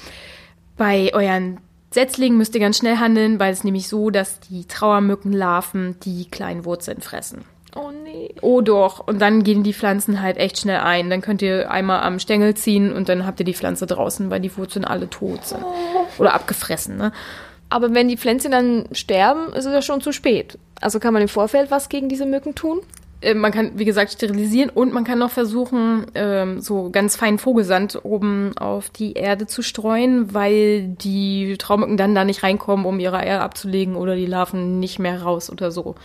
Bei 0.75 1.11
euren 1.13 1.59
Setzlingen 1.91 2.37
müsst 2.37 2.55
ihr 2.55 2.61
ganz 2.61 2.77
schnell 2.77 2.97
handeln, 2.97 3.39
weil 3.39 3.53
es 3.53 3.63
nämlich 3.63 3.87
so, 3.87 4.09
dass 4.09 4.39
die 4.39 4.65
Trauermückenlarven 4.65 5.99
die 6.03 6.29
kleinen 6.29 6.65
Wurzeln 6.65 7.01
fressen. 7.01 7.45
Oh 7.77 7.91
nee. 8.03 8.33
Oh 8.41 8.61
doch. 8.61 9.05
Und 9.07 9.19
dann 9.21 9.43
gehen 9.43 9.63
die 9.63 9.73
Pflanzen 9.73 10.21
halt 10.21 10.37
echt 10.37 10.59
schnell 10.59 10.79
ein. 10.79 11.09
Dann 11.09 11.21
könnt 11.21 11.41
ihr 11.41 11.69
einmal 11.69 12.01
am 12.01 12.19
Stängel 12.19 12.55
ziehen 12.55 12.91
und 12.91 13.09
dann 13.09 13.25
habt 13.25 13.39
ihr 13.39 13.45
die 13.45 13.53
Pflanze 13.53 13.85
draußen, 13.85 14.29
weil 14.29 14.39
die 14.39 14.55
Wurzeln 14.57 14.85
alle 14.85 15.09
tot 15.09 15.45
sind. 15.45 15.63
Oh. 15.63 16.21
Oder 16.21 16.33
abgefressen, 16.33 16.97
ne? 16.97 17.11
Aber 17.69 17.93
wenn 17.93 18.07
die 18.07 18.17
Pflänzchen 18.17 18.51
dann 18.51 18.85
sterben, 18.93 19.51
ist 19.53 19.65
es 19.65 19.73
ja 19.73 19.81
schon 19.81 20.01
zu 20.01 20.13
spät. 20.13 20.57
Also 20.79 20.99
kann 20.99 21.13
man 21.13 21.21
im 21.21 21.27
Vorfeld 21.27 21.69
was 21.69 21.89
gegen 21.89 22.07
diese 22.07 22.25
Mücken 22.25 22.55
tun? 22.55 22.79
Äh, 23.21 23.33
man 23.33 23.51
kann, 23.51 23.71
wie 23.75 23.85
gesagt, 23.85 24.11
sterilisieren 24.11 24.69
und 24.69 24.93
man 24.93 25.03
kann 25.03 25.19
noch 25.19 25.31
versuchen, 25.31 26.05
ähm, 26.15 26.61
so 26.61 26.89
ganz 26.91 27.15
feinen 27.15 27.39
Vogelsand 27.39 27.99
oben 28.03 28.57
auf 28.57 28.89
die 28.89 29.13
Erde 29.13 29.47
zu 29.47 29.61
streuen, 29.61 30.33
weil 30.33 30.87
die 30.87 31.57
Traumücken 31.57 31.97
dann 31.97 32.15
da 32.15 32.23
nicht 32.23 32.43
reinkommen, 32.43 32.85
um 32.85 32.99
ihre 32.99 33.17
Eier 33.17 33.41
abzulegen 33.41 33.95
oder 33.95 34.15
die 34.15 34.27
Larven 34.27 34.79
nicht 34.79 34.99
mehr 34.99 35.21
raus 35.21 35.49
oder 35.51 35.71
so. 35.71 35.95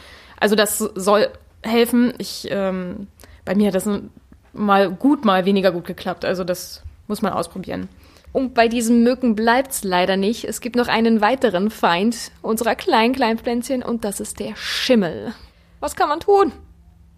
Also 0.40 0.56
das 0.56 0.78
soll 0.78 1.28
helfen. 1.62 2.12
Ich, 2.19 2.49
ähm, 2.50 3.09
bei 3.45 3.54
mir 3.54 3.69
hat 3.69 3.75
das 3.75 3.88
mal 4.52 4.90
gut, 4.90 5.25
mal 5.25 5.45
weniger 5.45 5.73
gut 5.73 5.87
geklappt. 5.87 6.25
Also 6.25 6.45
das 6.45 6.83
muss 7.09 7.23
man 7.23 7.33
ausprobieren. 7.33 7.88
Und 8.33 8.54
bei 8.54 8.69
diesen 8.69 9.02
Mücken 9.02 9.35
bleibt's 9.35 9.85
leider 9.85 10.16
nicht. 10.16 10.45
Es 10.45 10.61
gibt 10.61 10.76
noch 10.76 10.88
einen 10.88 11.21
weiteren 11.21 11.71
Feind 11.71 12.33
unserer 12.40 12.75
kleinen 12.75 13.14
Kleinpflänzchen 13.14 13.83
und 13.83 14.04
das 14.04 14.21
ist 14.21 14.40
der 14.40 14.57
Schimmel. 14.57 15.35
Was 15.81 15.97
kann 15.97 16.09
man 16.09 16.21
tun? 16.21 16.52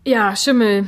Ja, 0.06 0.36
Schimmel. 0.36 0.86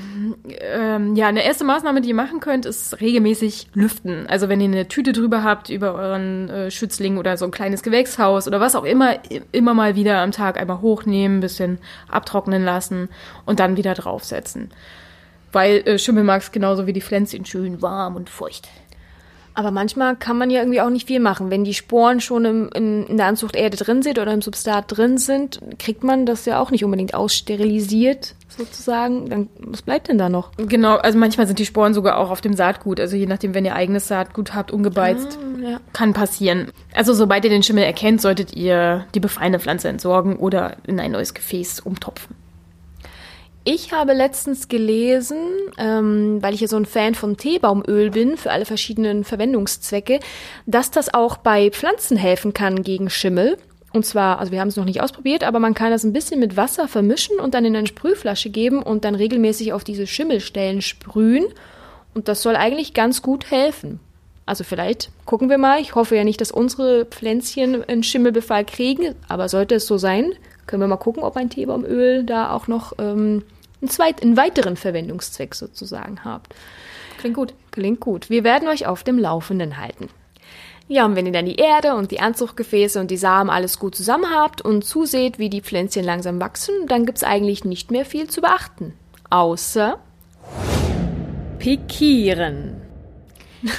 Ähm, 0.60 1.16
ja, 1.16 1.28
eine 1.28 1.42
erste 1.42 1.64
Maßnahme, 1.64 2.02
die 2.02 2.10
ihr 2.10 2.14
machen 2.14 2.40
könnt, 2.40 2.66
ist 2.66 3.00
regelmäßig 3.00 3.68
lüften. 3.72 4.26
Also 4.26 4.50
wenn 4.50 4.60
ihr 4.60 4.66
eine 4.66 4.88
Tüte 4.88 5.12
drüber 5.12 5.42
habt 5.42 5.70
über 5.70 5.94
euren 5.94 6.50
äh, 6.50 6.70
Schützling 6.70 7.16
oder 7.16 7.38
so 7.38 7.46
ein 7.46 7.50
kleines 7.50 7.82
Gewächshaus 7.82 8.46
oder 8.46 8.60
was 8.60 8.74
auch 8.74 8.84
immer, 8.84 9.14
immer 9.52 9.72
mal 9.72 9.96
wieder 9.96 10.18
am 10.18 10.32
Tag 10.32 10.60
einmal 10.60 10.82
hochnehmen, 10.82 11.40
bisschen 11.40 11.78
abtrocknen 12.08 12.62
lassen 12.62 13.08
und 13.46 13.58
dann 13.58 13.78
wieder 13.78 13.94
draufsetzen. 13.94 14.70
Weil 15.50 15.78
äh, 15.88 15.98
Schimmel 15.98 16.24
mag 16.24 16.42
es 16.42 16.52
genauso 16.52 16.86
wie 16.86 16.92
die 16.92 17.00
Pflänzchen 17.00 17.46
schön 17.46 17.80
warm 17.80 18.16
und 18.16 18.28
feucht. 18.28 18.68
Aber 19.58 19.70
manchmal 19.70 20.16
kann 20.16 20.36
man 20.36 20.50
ja 20.50 20.60
irgendwie 20.60 20.82
auch 20.82 20.90
nicht 20.90 21.06
viel 21.06 21.18
machen. 21.18 21.50
Wenn 21.50 21.64
die 21.64 21.72
Sporen 21.72 22.20
schon 22.20 22.44
im, 22.44 22.68
in, 22.74 23.06
in 23.06 23.16
der 23.16 23.24
Anzuchterde 23.26 23.76
drin 23.78 24.02
sind 24.02 24.18
oder 24.18 24.30
im 24.32 24.42
Substrat 24.42 24.84
drin 24.88 25.16
sind, 25.16 25.60
kriegt 25.78 26.04
man 26.04 26.26
das 26.26 26.44
ja 26.44 26.60
auch 26.60 26.70
nicht 26.70 26.84
unbedingt 26.84 27.14
aussterilisiert, 27.14 28.34
sozusagen. 28.48 29.28
Dann, 29.30 29.48
was 29.58 29.80
bleibt 29.82 30.08
denn 30.08 30.18
da 30.18 30.28
noch? 30.28 30.50
Genau, 30.58 30.96
also 30.96 31.18
manchmal 31.18 31.46
sind 31.46 31.58
die 31.58 31.64
Sporen 31.66 31.94
sogar 31.94 32.18
auch 32.18 32.30
auf 32.30 32.42
dem 32.42 32.52
Saatgut. 32.54 33.00
Also 33.00 33.16
je 33.16 33.24
nachdem, 33.26 33.54
wenn 33.54 33.64
ihr 33.64 33.74
eigenes 33.74 34.08
Saatgut 34.08 34.54
habt, 34.54 34.70
ungebeizt, 34.72 35.38
Ah, 35.64 35.68
ja. 35.70 35.80
kann 35.94 36.12
passieren. 36.12 36.70
Also 36.94 37.14
sobald 37.14 37.44
ihr 37.44 37.50
den 37.50 37.62
Schimmel 37.62 37.84
erkennt, 37.84 38.20
solltet 38.20 38.54
ihr 38.54 39.06
die 39.14 39.20
befreiende 39.20 39.58
Pflanze 39.58 39.88
entsorgen 39.88 40.36
oder 40.36 40.76
in 40.86 41.00
ein 41.00 41.12
neues 41.12 41.32
Gefäß 41.32 41.80
umtopfen. 41.80 42.36
Ich 43.68 43.92
habe 43.92 44.12
letztens 44.12 44.68
gelesen, 44.68 45.38
ähm, 45.76 46.40
weil 46.40 46.54
ich 46.54 46.60
ja 46.60 46.68
so 46.68 46.76
ein 46.76 46.86
Fan 46.86 47.16
von 47.16 47.36
Teebaumöl 47.36 48.12
bin 48.12 48.36
für 48.36 48.52
alle 48.52 48.64
verschiedenen 48.64 49.24
Verwendungszwecke, 49.24 50.20
dass 50.66 50.92
das 50.92 51.12
auch 51.12 51.38
bei 51.38 51.72
Pflanzen 51.72 52.16
helfen 52.16 52.54
kann 52.54 52.84
gegen 52.84 53.10
Schimmel. 53.10 53.58
Und 53.92 54.06
zwar, 54.06 54.38
also 54.38 54.52
wir 54.52 54.60
haben 54.60 54.68
es 54.68 54.76
noch 54.76 54.84
nicht 54.84 55.02
ausprobiert, 55.02 55.42
aber 55.42 55.58
man 55.58 55.74
kann 55.74 55.90
das 55.90 56.04
ein 56.04 56.12
bisschen 56.12 56.38
mit 56.38 56.56
Wasser 56.56 56.86
vermischen 56.86 57.40
und 57.40 57.54
dann 57.54 57.64
in 57.64 57.74
eine 57.74 57.88
Sprühflasche 57.88 58.50
geben 58.50 58.84
und 58.84 59.04
dann 59.04 59.16
regelmäßig 59.16 59.72
auf 59.72 59.82
diese 59.82 60.06
Schimmelstellen 60.06 60.80
sprühen. 60.80 61.46
Und 62.14 62.28
das 62.28 62.42
soll 62.42 62.54
eigentlich 62.54 62.94
ganz 62.94 63.20
gut 63.20 63.50
helfen. 63.50 63.98
Also 64.46 64.62
vielleicht 64.62 65.10
gucken 65.24 65.50
wir 65.50 65.58
mal. 65.58 65.80
Ich 65.80 65.96
hoffe 65.96 66.14
ja 66.14 66.22
nicht, 66.22 66.40
dass 66.40 66.52
unsere 66.52 67.04
Pflänzchen 67.04 67.82
einen 67.82 68.04
Schimmelbefall 68.04 68.64
kriegen, 68.64 69.16
aber 69.26 69.48
sollte 69.48 69.74
es 69.74 69.88
so 69.88 69.98
sein, 69.98 70.34
können 70.66 70.82
wir 70.82 70.88
mal 70.88 70.96
gucken, 70.96 71.22
ob 71.22 71.36
ein 71.36 71.50
Teebaumöl 71.50 72.24
da 72.24 72.52
auch 72.52 72.68
noch 72.68 72.92
ähm, 72.98 73.42
einen, 73.80 73.90
zweit, 73.90 74.22
einen 74.22 74.36
weiteren 74.36 74.76
Verwendungszweck 74.76 75.54
sozusagen 75.54 76.24
hat. 76.24 76.42
Klingt 77.18 77.36
gut. 77.36 77.54
Klingt 77.70 78.00
gut. 78.00 78.30
Wir 78.30 78.44
werden 78.44 78.68
euch 78.68 78.86
auf 78.86 79.04
dem 79.04 79.18
Laufenden 79.18 79.78
halten. 79.78 80.08
Ja, 80.88 81.04
und 81.04 81.16
wenn 81.16 81.26
ihr 81.26 81.32
dann 81.32 81.46
die 81.46 81.56
Erde 81.56 81.96
und 81.96 82.12
die 82.12 82.20
Anzuchtgefäße 82.20 83.00
und 83.00 83.10
die 83.10 83.16
Samen 83.16 83.50
alles 83.50 83.78
gut 83.78 83.96
zusammen 83.96 84.30
habt 84.32 84.62
und 84.62 84.84
zuseht, 84.84 85.38
wie 85.38 85.50
die 85.50 85.60
Pflänzchen 85.60 86.04
langsam 86.04 86.40
wachsen, 86.40 86.86
dann 86.86 87.06
gibt's 87.06 87.24
eigentlich 87.24 87.64
nicht 87.64 87.90
mehr 87.90 88.04
viel 88.04 88.30
zu 88.30 88.40
beachten. 88.40 88.94
Außer 89.30 89.98
pikieren. 91.58 92.82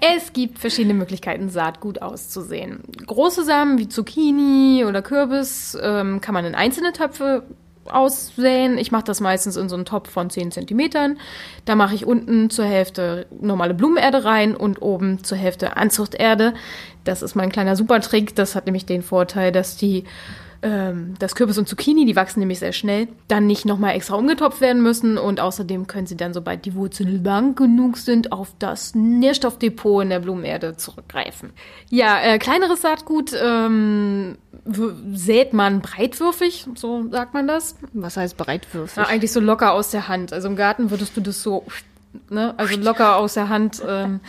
Es 0.00 0.34
gibt 0.34 0.58
verschiedene 0.58 0.92
Möglichkeiten, 0.92 1.48
Saatgut 1.48 2.02
auszusehen. 2.02 2.82
Große 3.06 3.42
Samen 3.42 3.78
wie 3.78 3.88
Zucchini 3.88 4.84
oder 4.84 5.00
Kürbis 5.00 5.78
ähm, 5.80 6.20
kann 6.20 6.34
man 6.34 6.44
in 6.44 6.54
einzelne 6.54 6.92
Töpfe 6.92 7.44
aussäen. 7.86 8.78
Ich 8.78 8.92
mache 8.92 9.04
das 9.04 9.20
meistens 9.20 9.56
in 9.56 9.68
so 9.68 9.76
einen 9.76 9.84
Topf 9.84 10.10
von 10.10 10.30
10 10.30 10.50
Zentimetern. 10.52 11.18
Da 11.64 11.74
mache 11.74 11.94
ich 11.94 12.06
unten 12.06 12.50
zur 12.50 12.64
Hälfte 12.64 13.26
normale 13.40 13.74
Blumenerde 13.74 14.24
rein 14.24 14.56
und 14.56 14.82
oben 14.82 15.22
zur 15.24 15.38
Hälfte 15.38 15.76
Anzuchterde. 15.76 16.54
Das 17.04 17.22
ist 17.22 17.34
mein 17.34 17.52
kleiner 17.52 17.76
Supertrick. 17.76 18.34
Das 18.34 18.54
hat 18.54 18.66
nämlich 18.66 18.86
den 18.86 19.02
Vorteil, 19.02 19.52
dass 19.52 19.76
die 19.76 20.04
ähm, 20.64 21.14
das 21.18 21.34
Kürbis 21.34 21.58
und 21.58 21.68
Zucchini, 21.68 22.06
die 22.06 22.16
wachsen 22.16 22.40
nämlich 22.40 22.58
sehr 22.58 22.72
schnell, 22.72 23.08
dann 23.28 23.46
nicht 23.46 23.66
nochmal 23.66 23.94
extra 23.94 24.16
umgetopft 24.16 24.62
werden 24.62 24.82
müssen 24.82 25.18
und 25.18 25.38
außerdem 25.38 25.86
können 25.86 26.06
sie 26.06 26.16
dann, 26.16 26.32
sobald 26.32 26.64
die 26.64 26.74
Wurzeln 26.74 27.22
lang 27.22 27.54
genug 27.54 27.98
sind, 27.98 28.32
auf 28.32 28.54
das 28.58 28.94
Nährstoffdepot 28.94 30.02
in 30.02 30.08
der 30.08 30.20
Blumenerde 30.20 30.76
zurückgreifen. 30.76 31.50
Ja, 31.90 32.18
äh, 32.18 32.38
kleineres 32.38 32.80
Saatgut 32.80 33.32
ähm, 33.38 34.38
sät 35.12 35.52
man 35.52 35.80
breitwürfig, 35.80 36.66
so 36.74 37.08
sagt 37.10 37.34
man 37.34 37.46
das. 37.46 37.76
Was 37.92 38.16
heißt 38.16 38.36
breitwürfig? 38.36 38.96
Ja, 38.96 39.04
eigentlich 39.04 39.32
so 39.32 39.40
locker 39.40 39.72
aus 39.72 39.90
der 39.90 40.08
Hand. 40.08 40.32
Also 40.32 40.48
im 40.48 40.56
Garten 40.56 40.90
würdest 40.90 41.16
du 41.16 41.20
das 41.20 41.42
so, 41.42 41.64
ne, 42.30 42.54
also 42.56 42.76
locker 42.76 43.16
aus 43.16 43.34
der 43.34 43.48
Hand. 43.48 43.82
Ähm, 43.86 44.20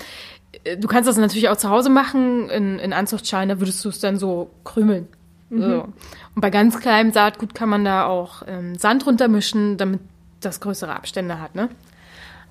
äh, 0.64 0.78
du 0.78 0.88
kannst 0.88 1.08
das 1.10 1.18
natürlich 1.18 1.50
auch 1.50 1.58
zu 1.58 1.70
Hause 1.70 1.90
machen. 1.90 2.50
In, 2.50 2.80
in 2.80 2.94
Anzuchtschalen, 2.94 3.50
da 3.50 3.60
würdest 3.60 3.84
du 3.84 3.90
es 3.90 4.00
dann 4.00 4.18
so 4.18 4.50
krümeln. 4.64 5.08
So. 5.50 5.88
Und 6.36 6.42
bei 6.42 6.50
ganz 6.50 6.80
kleinem 6.80 7.12
Saatgut 7.12 7.54
kann 7.54 7.70
man 7.70 7.86
da 7.86 8.08
auch 8.08 8.44
ähm, 8.48 8.76
Sand 8.76 9.06
runtermischen, 9.06 9.78
damit 9.78 10.02
das 10.42 10.60
größere 10.60 10.96
Abstände 10.96 11.40
hat, 11.40 11.56
ne? 11.56 11.70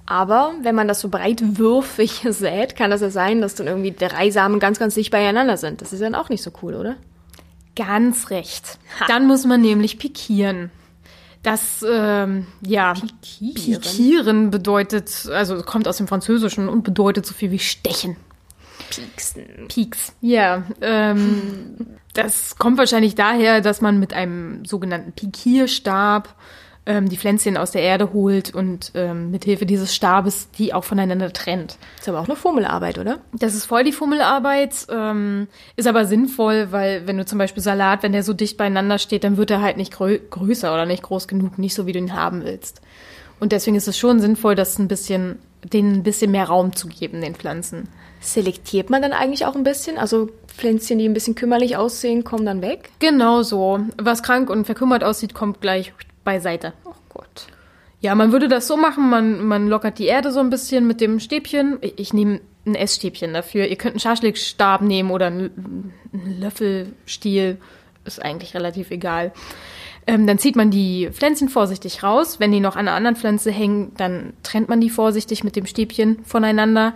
Aber 0.07 0.53
wenn 0.61 0.75
man 0.75 0.87
das 0.87 1.01
so 1.01 1.09
breitwürfig 1.09 2.27
sät, 2.29 2.77
kann 2.77 2.91
das 2.91 3.01
ja 3.01 3.11
sein, 3.11 3.41
dass 3.41 3.55
dann 3.55 3.67
irgendwie 3.67 3.93
drei 3.93 4.31
Samen 4.31 4.59
ganz, 4.59 4.79
ganz 4.79 4.95
dicht 4.95 5.11
beieinander 5.11 5.57
sind. 5.57 5.81
Das 5.81 5.93
ist 5.93 6.03
dann 6.03 6.15
auch 6.15 6.29
nicht 6.29 6.43
so 6.43 6.51
cool, 6.63 6.75
oder? 6.75 6.97
Ganz 7.77 8.31
recht. 8.31 8.79
Dann 9.09 9.27
muss 9.27 9.45
man 9.45 9.61
nämlich 9.61 9.99
pikieren. 9.99 10.71
Das, 11.43 11.85
ähm, 11.87 12.47
ja, 12.67 12.95
Pikieren? 12.95 13.83
pikieren 13.83 14.51
bedeutet, 14.51 15.29
also 15.31 15.63
kommt 15.63 15.87
aus 15.87 15.99
dem 15.99 16.09
Französischen 16.09 16.69
und 16.69 16.85
bedeutet 16.85 17.27
so 17.27 17.35
viel 17.35 17.51
wie 17.51 17.59
stechen. 17.59 18.17
Pieksen. 18.89 19.69
Peaks. 19.69 20.15
Ja, 20.21 20.63
ähm, 20.81 21.99
das 22.15 22.57
kommt 22.57 22.79
wahrscheinlich 22.79 23.15
daher, 23.15 23.61
dass 23.61 23.81
man 23.81 23.99
mit 23.99 24.15
einem 24.15 24.65
sogenannten 24.65 25.13
Pikierstab 25.13 26.35
ähm, 26.87 27.09
die 27.09 27.17
Pflänzchen 27.17 27.57
aus 27.57 27.71
der 27.71 27.83
Erde 27.83 28.13
holt 28.13 28.55
und 28.55 28.93
ähm, 28.95 29.31
mit 29.31 29.45
Hilfe 29.45 29.67
dieses 29.67 29.95
Stabes 29.95 30.51
die 30.59 30.75
auch 30.75 30.85
voneinander 30.85 31.33
trennt. 31.33 31.79
Ist 31.99 32.09
aber 32.09 32.21
auch 32.21 32.29
eine 32.29 32.37
Formelarbeit, 32.37 32.99
oder? 32.99 33.21
Das 33.33 33.55
ist 33.55 33.65
voll 33.65 33.85
die 33.85 33.93
Fummelarbeit, 33.93 34.87
ähm, 34.91 35.49
ist 35.77 35.89
aber 35.89 36.05
sinnvoll, 36.05 36.69
weil 36.71 37.07
wenn 37.07 37.17
du 37.17 37.25
zum 37.25 37.39
Beispiel 37.39 37.63
Salat, 37.63 38.03
wenn 38.03 38.13
der 38.13 38.23
so 38.23 38.33
dicht 38.33 38.57
beieinander 38.57 38.99
steht, 38.99 39.25
dann 39.25 39.37
wird 39.37 39.51
er 39.51 39.63
halt 39.63 39.77
nicht 39.77 39.93
grö 39.93 40.19
größer 40.31 40.73
oder 40.73 40.87
nicht 40.87 41.03
groß 41.03 41.29
genug, 41.29 41.59
nicht 41.59 41.75
so 41.75 41.87
wie 41.87 41.93
du 41.93 41.99
ihn 41.99 42.15
haben 42.15 42.45
willst. 42.45 42.81
Und 43.41 43.53
deswegen 43.53 43.77
ist 43.77 43.89
es 43.89 43.99
schon 43.99 44.21
sinnvoll, 44.21 44.55
das 44.55 44.79
ein 44.79 44.89
bisschen, 44.89 45.39
denen 45.65 45.97
ein 45.97 46.03
bisschen 46.03 46.31
mehr 46.31 46.45
Raum 46.45 46.75
zu 46.75 46.89
geben, 46.89 47.21
den 47.21 47.35
Pflanzen. 47.35 47.89
Selektiert 48.21 48.91
man 48.91 49.03
dann 49.03 49.13
eigentlich 49.13 49.45
auch 49.45 49.55
ein 49.55 49.65
bisschen? 49.65 49.99
Also 49.99 50.31
Pflänzchen, 50.47 50.99
die 50.99 51.09
ein 51.09 51.15
bisschen 51.15 51.35
kümmerlich 51.35 51.77
aussehen, 51.77 52.25
kommen 52.25 52.47
dann 52.47 52.63
weg? 52.63 52.91
Genau 53.01 53.43
so. 53.43 53.81
Was 54.01 54.23
krank 54.23 54.51
und 54.51 54.65
verkümmert 54.67 55.05
aussieht, 55.05 55.35
kommt 55.35 55.61
gleich 55.61 55.93
beiseite. 56.25 56.73
Oh 56.85 56.95
Gott. 57.09 57.47
Ja, 58.01 58.15
man 58.15 58.33
würde 58.33 58.49
das 58.49 58.67
so 58.67 58.77
machen, 58.77 59.09
man, 59.09 59.45
man 59.45 59.69
lockert 59.69 59.99
die 59.99 60.07
Erde 60.07 60.31
so 60.31 60.41
ein 60.41 60.51
bisschen 60.51 60.87
mit 60.87 61.01
dem 61.01 61.21
Stäbchen. 61.21 61.79
Ich, 61.81 61.99
ich 61.99 62.13
nehme 62.13 62.41
ein 62.67 62.75
Essstäbchen 62.75 63.33
dafür. 63.33 63.67
Ihr 63.67 63.77
könnt 63.77 63.95
einen 63.95 64.01
Schaschlikstab 64.01 64.83
nehmen 64.83 65.11
oder 65.11 65.29
einen, 65.29 65.93
einen 66.13 66.41
Löffelstiel. 66.41 67.59
Ist 68.05 68.23
eigentlich 68.23 68.55
relativ 68.55 68.91
egal. 68.91 69.33
Ähm, 70.07 70.27
dann 70.27 70.39
zieht 70.39 70.57
man 70.57 70.71
die 70.71 71.09
Pflänzchen 71.11 71.49
vorsichtig 71.49 72.03
raus. 72.03 72.41
Wenn 72.41 72.53
die 72.53 72.61
noch 72.61 72.77
an 72.77 72.89
einer 72.89 72.97
anderen 72.97 73.17
Pflanze 73.17 73.51
hängen, 73.51 73.93
dann 73.97 74.35
trennt 74.43 74.69
man 74.69 74.81
die 74.81 74.91
vorsichtig 74.91 75.45
mit 75.45 75.57
dem 75.57 75.67
Stäbchen 75.67 76.23
voneinander. 76.25 76.95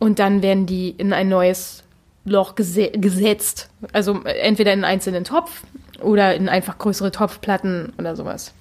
Und 0.00 0.18
dann 0.18 0.42
werden 0.42 0.66
die 0.66 0.90
in 0.90 1.12
ein 1.12 1.28
neues 1.28 1.84
Loch 2.24 2.56
gese 2.56 2.90
gesetzt. 2.90 3.70
Also 3.92 4.22
entweder 4.24 4.72
in 4.72 4.78
einen 4.82 4.92
einzelnen 4.92 5.24
Topf 5.24 5.62
oder 6.00 6.34
in 6.34 6.48
einfach 6.48 6.78
größere 6.78 7.10
Topfplatten 7.10 7.92
oder 7.98 8.16
sowas. 8.16 8.52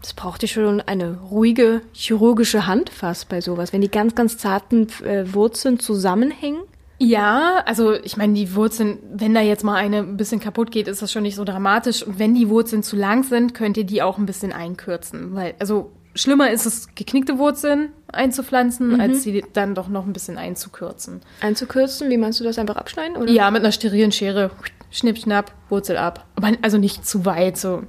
Das 0.00 0.14
braucht 0.14 0.42
ja 0.42 0.48
schon 0.48 0.80
eine 0.80 1.18
ruhige 1.30 1.82
chirurgische 1.92 2.66
Hand 2.66 2.90
fast 2.90 3.28
bei 3.28 3.40
sowas, 3.40 3.72
wenn 3.72 3.80
die 3.80 3.90
ganz, 3.90 4.14
ganz 4.14 4.38
zarten 4.38 4.86
äh, 5.04 5.32
Wurzeln 5.32 5.80
zusammenhängen. 5.80 6.60
Ja, 7.00 7.62
also 7.64 7.94
ich 7.94 8.16
meine, 8.16 8.34
die 8.34 8.54
Wurzeln, 8.54 8.98
wenn 9.12 9.34
da 9.34 9.40
jetzt 9.40 9.64
mal 9.64 9.76
eine 9.76 9.98
ein 9.98 10.16
bisschen 10.16 10.40
kaputt 10.40 10.70
geht, 10.70 10.88
ist 10.88 11.00
das 11.00 11.12
schon 11.12 11.22
nicht 11.22 11.36
so 11.36 11.44
dramatisch. 11.44 12.02
Und 12.02 12.18
wenn 12.18 12.34
die 12.34 12.48
Wurzeln 12.48 12.82
zu 12.82 12.96
lang 12.96 13.22
sind, 13.22 13.54
könnt 13.54 13.76
ihr 13.76 13.84
die 13.84 14.02
auch 14.02 14.18
ein 14.18 14.26
bisschen 14.26 14.52
einkürzen. 14.52 15.34
Weil, 15.34 15.54
also 15.60 15.92
schlimmer 16.16 16.50
ist 16.50 16.66
es, 16.66 16.94
geknickte 16.96 17.38
Wurzeln 17.38 17.90
einzupflanzen, 18.12 19.00
als 19.00 19.22
sie 19.22 19.44
dann 19.52 19.74
doch 19.74 19.88
noch 19.88 20.06
ein 20.06 20.12
bisschen 20.12 20.38
einzukürzen. 20.38 21.20
Einzukürzen, 21.40 22.10
wie 22.10 22.16
meinst 22.16 22.40
du 22.40 22.44
das? 22.44 22.58
Einfach 22.58 22.76
abschneiden? 22.76 23.16
Oder? 23.16 23.30
Ja, 23.30 23.50
mit 23.50 23.62
einer 23.62 23.72
sterilen 23.72 24.10
Schere, 24.10 24.50
schnipp, 24.90 25.18
schnapp, 25.18 25.52
Wurzel 25.68 25.96
ab. 25.96 26.26
Aber 26.36 26.52
also 26.62 26.78
nicht 26.78 27.06
zu 27.06 27.24
weit, 27.24 27.56
so 27.56 27.82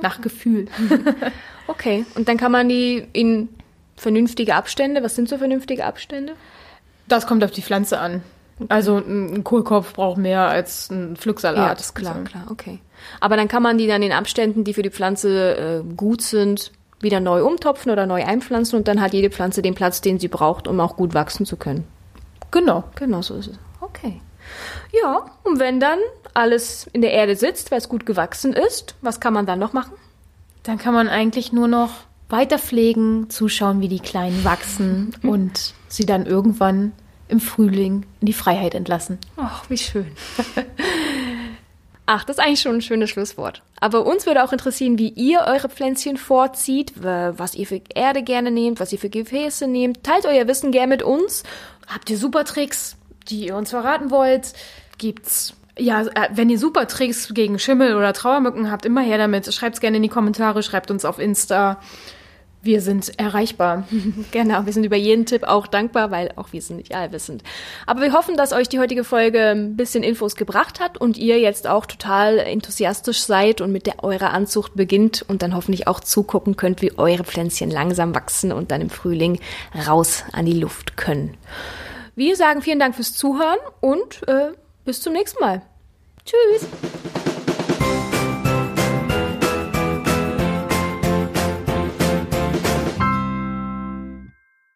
nach 0.00 0.20
Gefühl. 0.20 0.66
Okay. 1.66 2.04
Und 2.14 2.28
dann 2.28 2.36
kann 2.36 2.52
man 2.52 2.68
die 2.68 3.06
in 3.12 3.48
vernünftige 3.96 4.54
Abstände, 4.54 5.02
was 5.02 5.14
sind 5.14 5.28
so 5.28 5.38
vernünftige 5.38 5.84
Abstände? 5.84 6.34
Das 7.08 7.26
kommt 7.26 7.44
auf 7.44 7.50
die 7.50 7.62
Pflanze 7.62 7.98
an. 7.98 8.22
Also 8.68 8.98
ein 8.98 9.42
Kohlkopf 9.44 9.94
braucht 9.94 10.16
mehr 10.16 10.42
als 10.42 10.90
ein 10.90 11.16
Pflücksalat. 11.16 11.68
Ja, 11.68 11.74
das 11.74 11.86
ist 11.86 11.94
klar, 11.94 12.16
Also, 12.16 12.24
klar, 12.24 12.44
okay. 12.50 12.78
Aber 13.20 13.36
dann 13.36 13.48
kann 13.48 13.62
man 13.62 13.78
die 13.78 13.86
dann 13.86 14.02
in 14.02 14.12
Abständen, 14.12 14.62
die 14.64 14.74
für 14.74 14.82
die 14.82 14.90
Pflanze 14.90 15.56
äh, 15.56 15.94
gut 15.94 16.22
sind, 16.22 16.70
wieder 17.00 17.20
neu 17.20 17.44
umtopfen 17.44 17.90
oder 17.90 18.06
neu 18.06 18.24
einpflanzen 18.24 18.78
und 18.78 18.86
dann 18.86 19.00
hat 19.00 19.12
jede 19.12 19.30
Pflanze 19.30 19.60
den 19.60 19.74
Platz, 19.74 20.00
den 20.00 20.18
sie 20.18 20.28
braucht, 20.28 20.68
um 20.68 20.78
auch 20.80 20.96
gut 20.96 21.14
wachsen 21.14 21.46
zu 21.46 21.56
können. 21.56 21.84
Genau. 22.50 22.84
Genau 22.94 23.22
so 23.22 23.34
ist 23.34 23.48
es. 23.48 23.58
Okay. 23.80 24.20
Ja, 24.92 25.26
und 25.42 25.58
wenn 25.58 25.80
dann 25.80 25.98
alles 26.34 26.88
in 26.92 27.02
der 27.02 27.12
Erde 27.12 27.36
sitzt, 27.36 27.70
weil 27.70 27.78
es 27.78 27.88
gut 27.88 28.06
gewachsen 28.06 28.52
ist, 28.52 28.94
was 29.00 29.20
kann 29.20 29.34
man 29.34 29.46
dann 29.46 29.58
noch 29.58 29.72
machen? 29.72 29.94
dann 30.64 30.78
kann 30.78 30.94
man 30.94 31.08
eigentlich 31.08 31.52
nur 31.52 31.68
noch 31.68 31.90
weiter 32.28 32.58
pflegen, 32.58 33.30
zuschauen, 33.30 33.80
wie 33.80 33.88
die 33.88 34.00
Kleinen 34.00 34.44
wachsen 34.44 35.14
und 35.22 35.74
sie 35.88 36.06
dann 36.06 36.26
irgendwann 36.26 36.92
im 37.28 37.38
Frühling 37.38 38.04
in 38.20 38.26
die 38.26 38.32
Freiheit 38.32 38.74
entlassen. 38.74 39.18
Ach, 39.36 39.64
wie 39.70 39.78
schön. 39.78 40.10
Ach, 42.06 42.24
das 42.24 42.36
ist 42.36 42.44
eigentlich 42.44 42.60
schon 42.60 42.74
ein 42.74 42.82
schönes 42.82 43.08
Schlusswort. 43.08 43.62
Aber 43.80 44.04
uns 44.04 44.26
würde 44.26 44.44
auch 44.44 44.52
interessieren, 44.52 44.98
wie 44.98 45.08
ihr 45.08 45.40
eure 45.46 45.70
Pflänzchen 45.70 46.18
vorzieht, 46.18 46.92
was 46.96 47.54
ihr 47.54 47.66
für 47.66 47.80
Erde 47.94 48.22
gerne 48.22 48.50
nehmt, 48.50 48.78
was 48.78 48.92
ihr 48.92 48.98
für 48.98 49.08
Gefäße 49.08 49.66
nehmt. 49.66 50.02
Teilt 50.02 50.26
euer 50.26 50.46
Wissen 50.46 50.70
gerne 50.70 50.88
mit 50.88 51.02
uns. 51.02 51.44
Habt 51.86 52.10
ihr 52.10 52.18
super 52.18 52.44
Tricks, 52.44 52.96
die 53.28 53.46
ihr 53.46 53.56
uns 53.56 53.70
verraten 53.70 54.10
wollt? 54.10 54.52
Gibt's 54.98 55.54
ja, 55.78 56.02
äh, 56.02 56.28
wenn 56.32 56.50
ihr 56.50 56.58
super 56.58 56.86
Tricks 56.86 57.32
gegen 57.34 57.58
Schimmel 57.58 57.96
oder 57.96 58.12
Trauermücken 58.12 58.70
habt, 58.70 58.86
immer 58.86 59.02
her 59.02 59.18
damit. 59.18 59.52
Schreibt's 59.52 59.80
gerne 59.80 59.96
in 59.96 60.02
die 60.02 60.08
Kommentare, 60.08 60.62
schreibt 60.62 60.90
uns 60.90 61.04
auf 61.04 61.18
Insta. 61.18 61.80
Wir 62.62 62.80
sind 62.80 63.18
erreichbar. 63.18 63.86
genau, 64.30 64.64
wir 64.64 64.72
sind 64.72 64.84
über 64.84 64.96
jeden 64.96 65.26
Tipp 65.26 65.42
auch 65.42 65.66
dankbar, 65.66 66.10
weil 66.10 66.30
auch 66.36 66.52
wir 66.52 66.62
sind 66.62 66.78
nicht 66.78 66.94
allwissend. 66.94 67.42
Aber 67.86 68.00
wir 68.00 68.14
hoffen, 68.14 68.38
dass 68.38 68.54
euch 68.54 68.70
die 68.70 68.78
heutige 68.78 69.04
Folge 69.04 69.50
ein 69.50 69.76
bisschen 69.76 70.02
Infos 70.02 70.34
gebracht 70.34 70.80
hat 70.80 70.96
und 70.96 71.18
ihr 71.18 71.38
jetzt 71.40 71.66
auch 71.66 71.84
total 71.84 72.38
enthusiastisch 72.38 73.20
seid 73.20 73.60
und 73.60 73.70
mit 73.70 73.86
der 73.86 74.02
eurer 74.02 74.32
Anzucht 74.32 74.74
beginnt 74.76 75.26
und 75.28 75.42
dann 75.42 75.54
hoffentlich 75.54 75.86
auch 75.88 76.00
zugucken 76.00 76.56
könnt, 76.56 76.80
wie 76.80 76.96
eure 76.96 77.24
Pflänzchen 77.24 77.70
langsam 77.70 78.14
wachsen 78.14 78.50
und 78.50 78.70
dann 78.70 78.80
im 78.80 78.90
Frühling 78.90 79.40
raus 79.86 80.24
an 80.32 80.46
die 80.46 80.58
Luft 80.58 80.96
können. 80.96 81.36
Wir 82.16 82.36
sagen 82.36 82.62
vielen 82.62 82.78
Dank 82.78 82.94
fürs 82.94 83.12
Zuhören 83.14 83.58
und 83.80 84.26
äh, 84.28 84.52
bis 84.84 85.00
zum 85.00 85.12
nächsten 85.12 85.42
Mal. 85.42 85.62
Tschüss. 86.24 86.68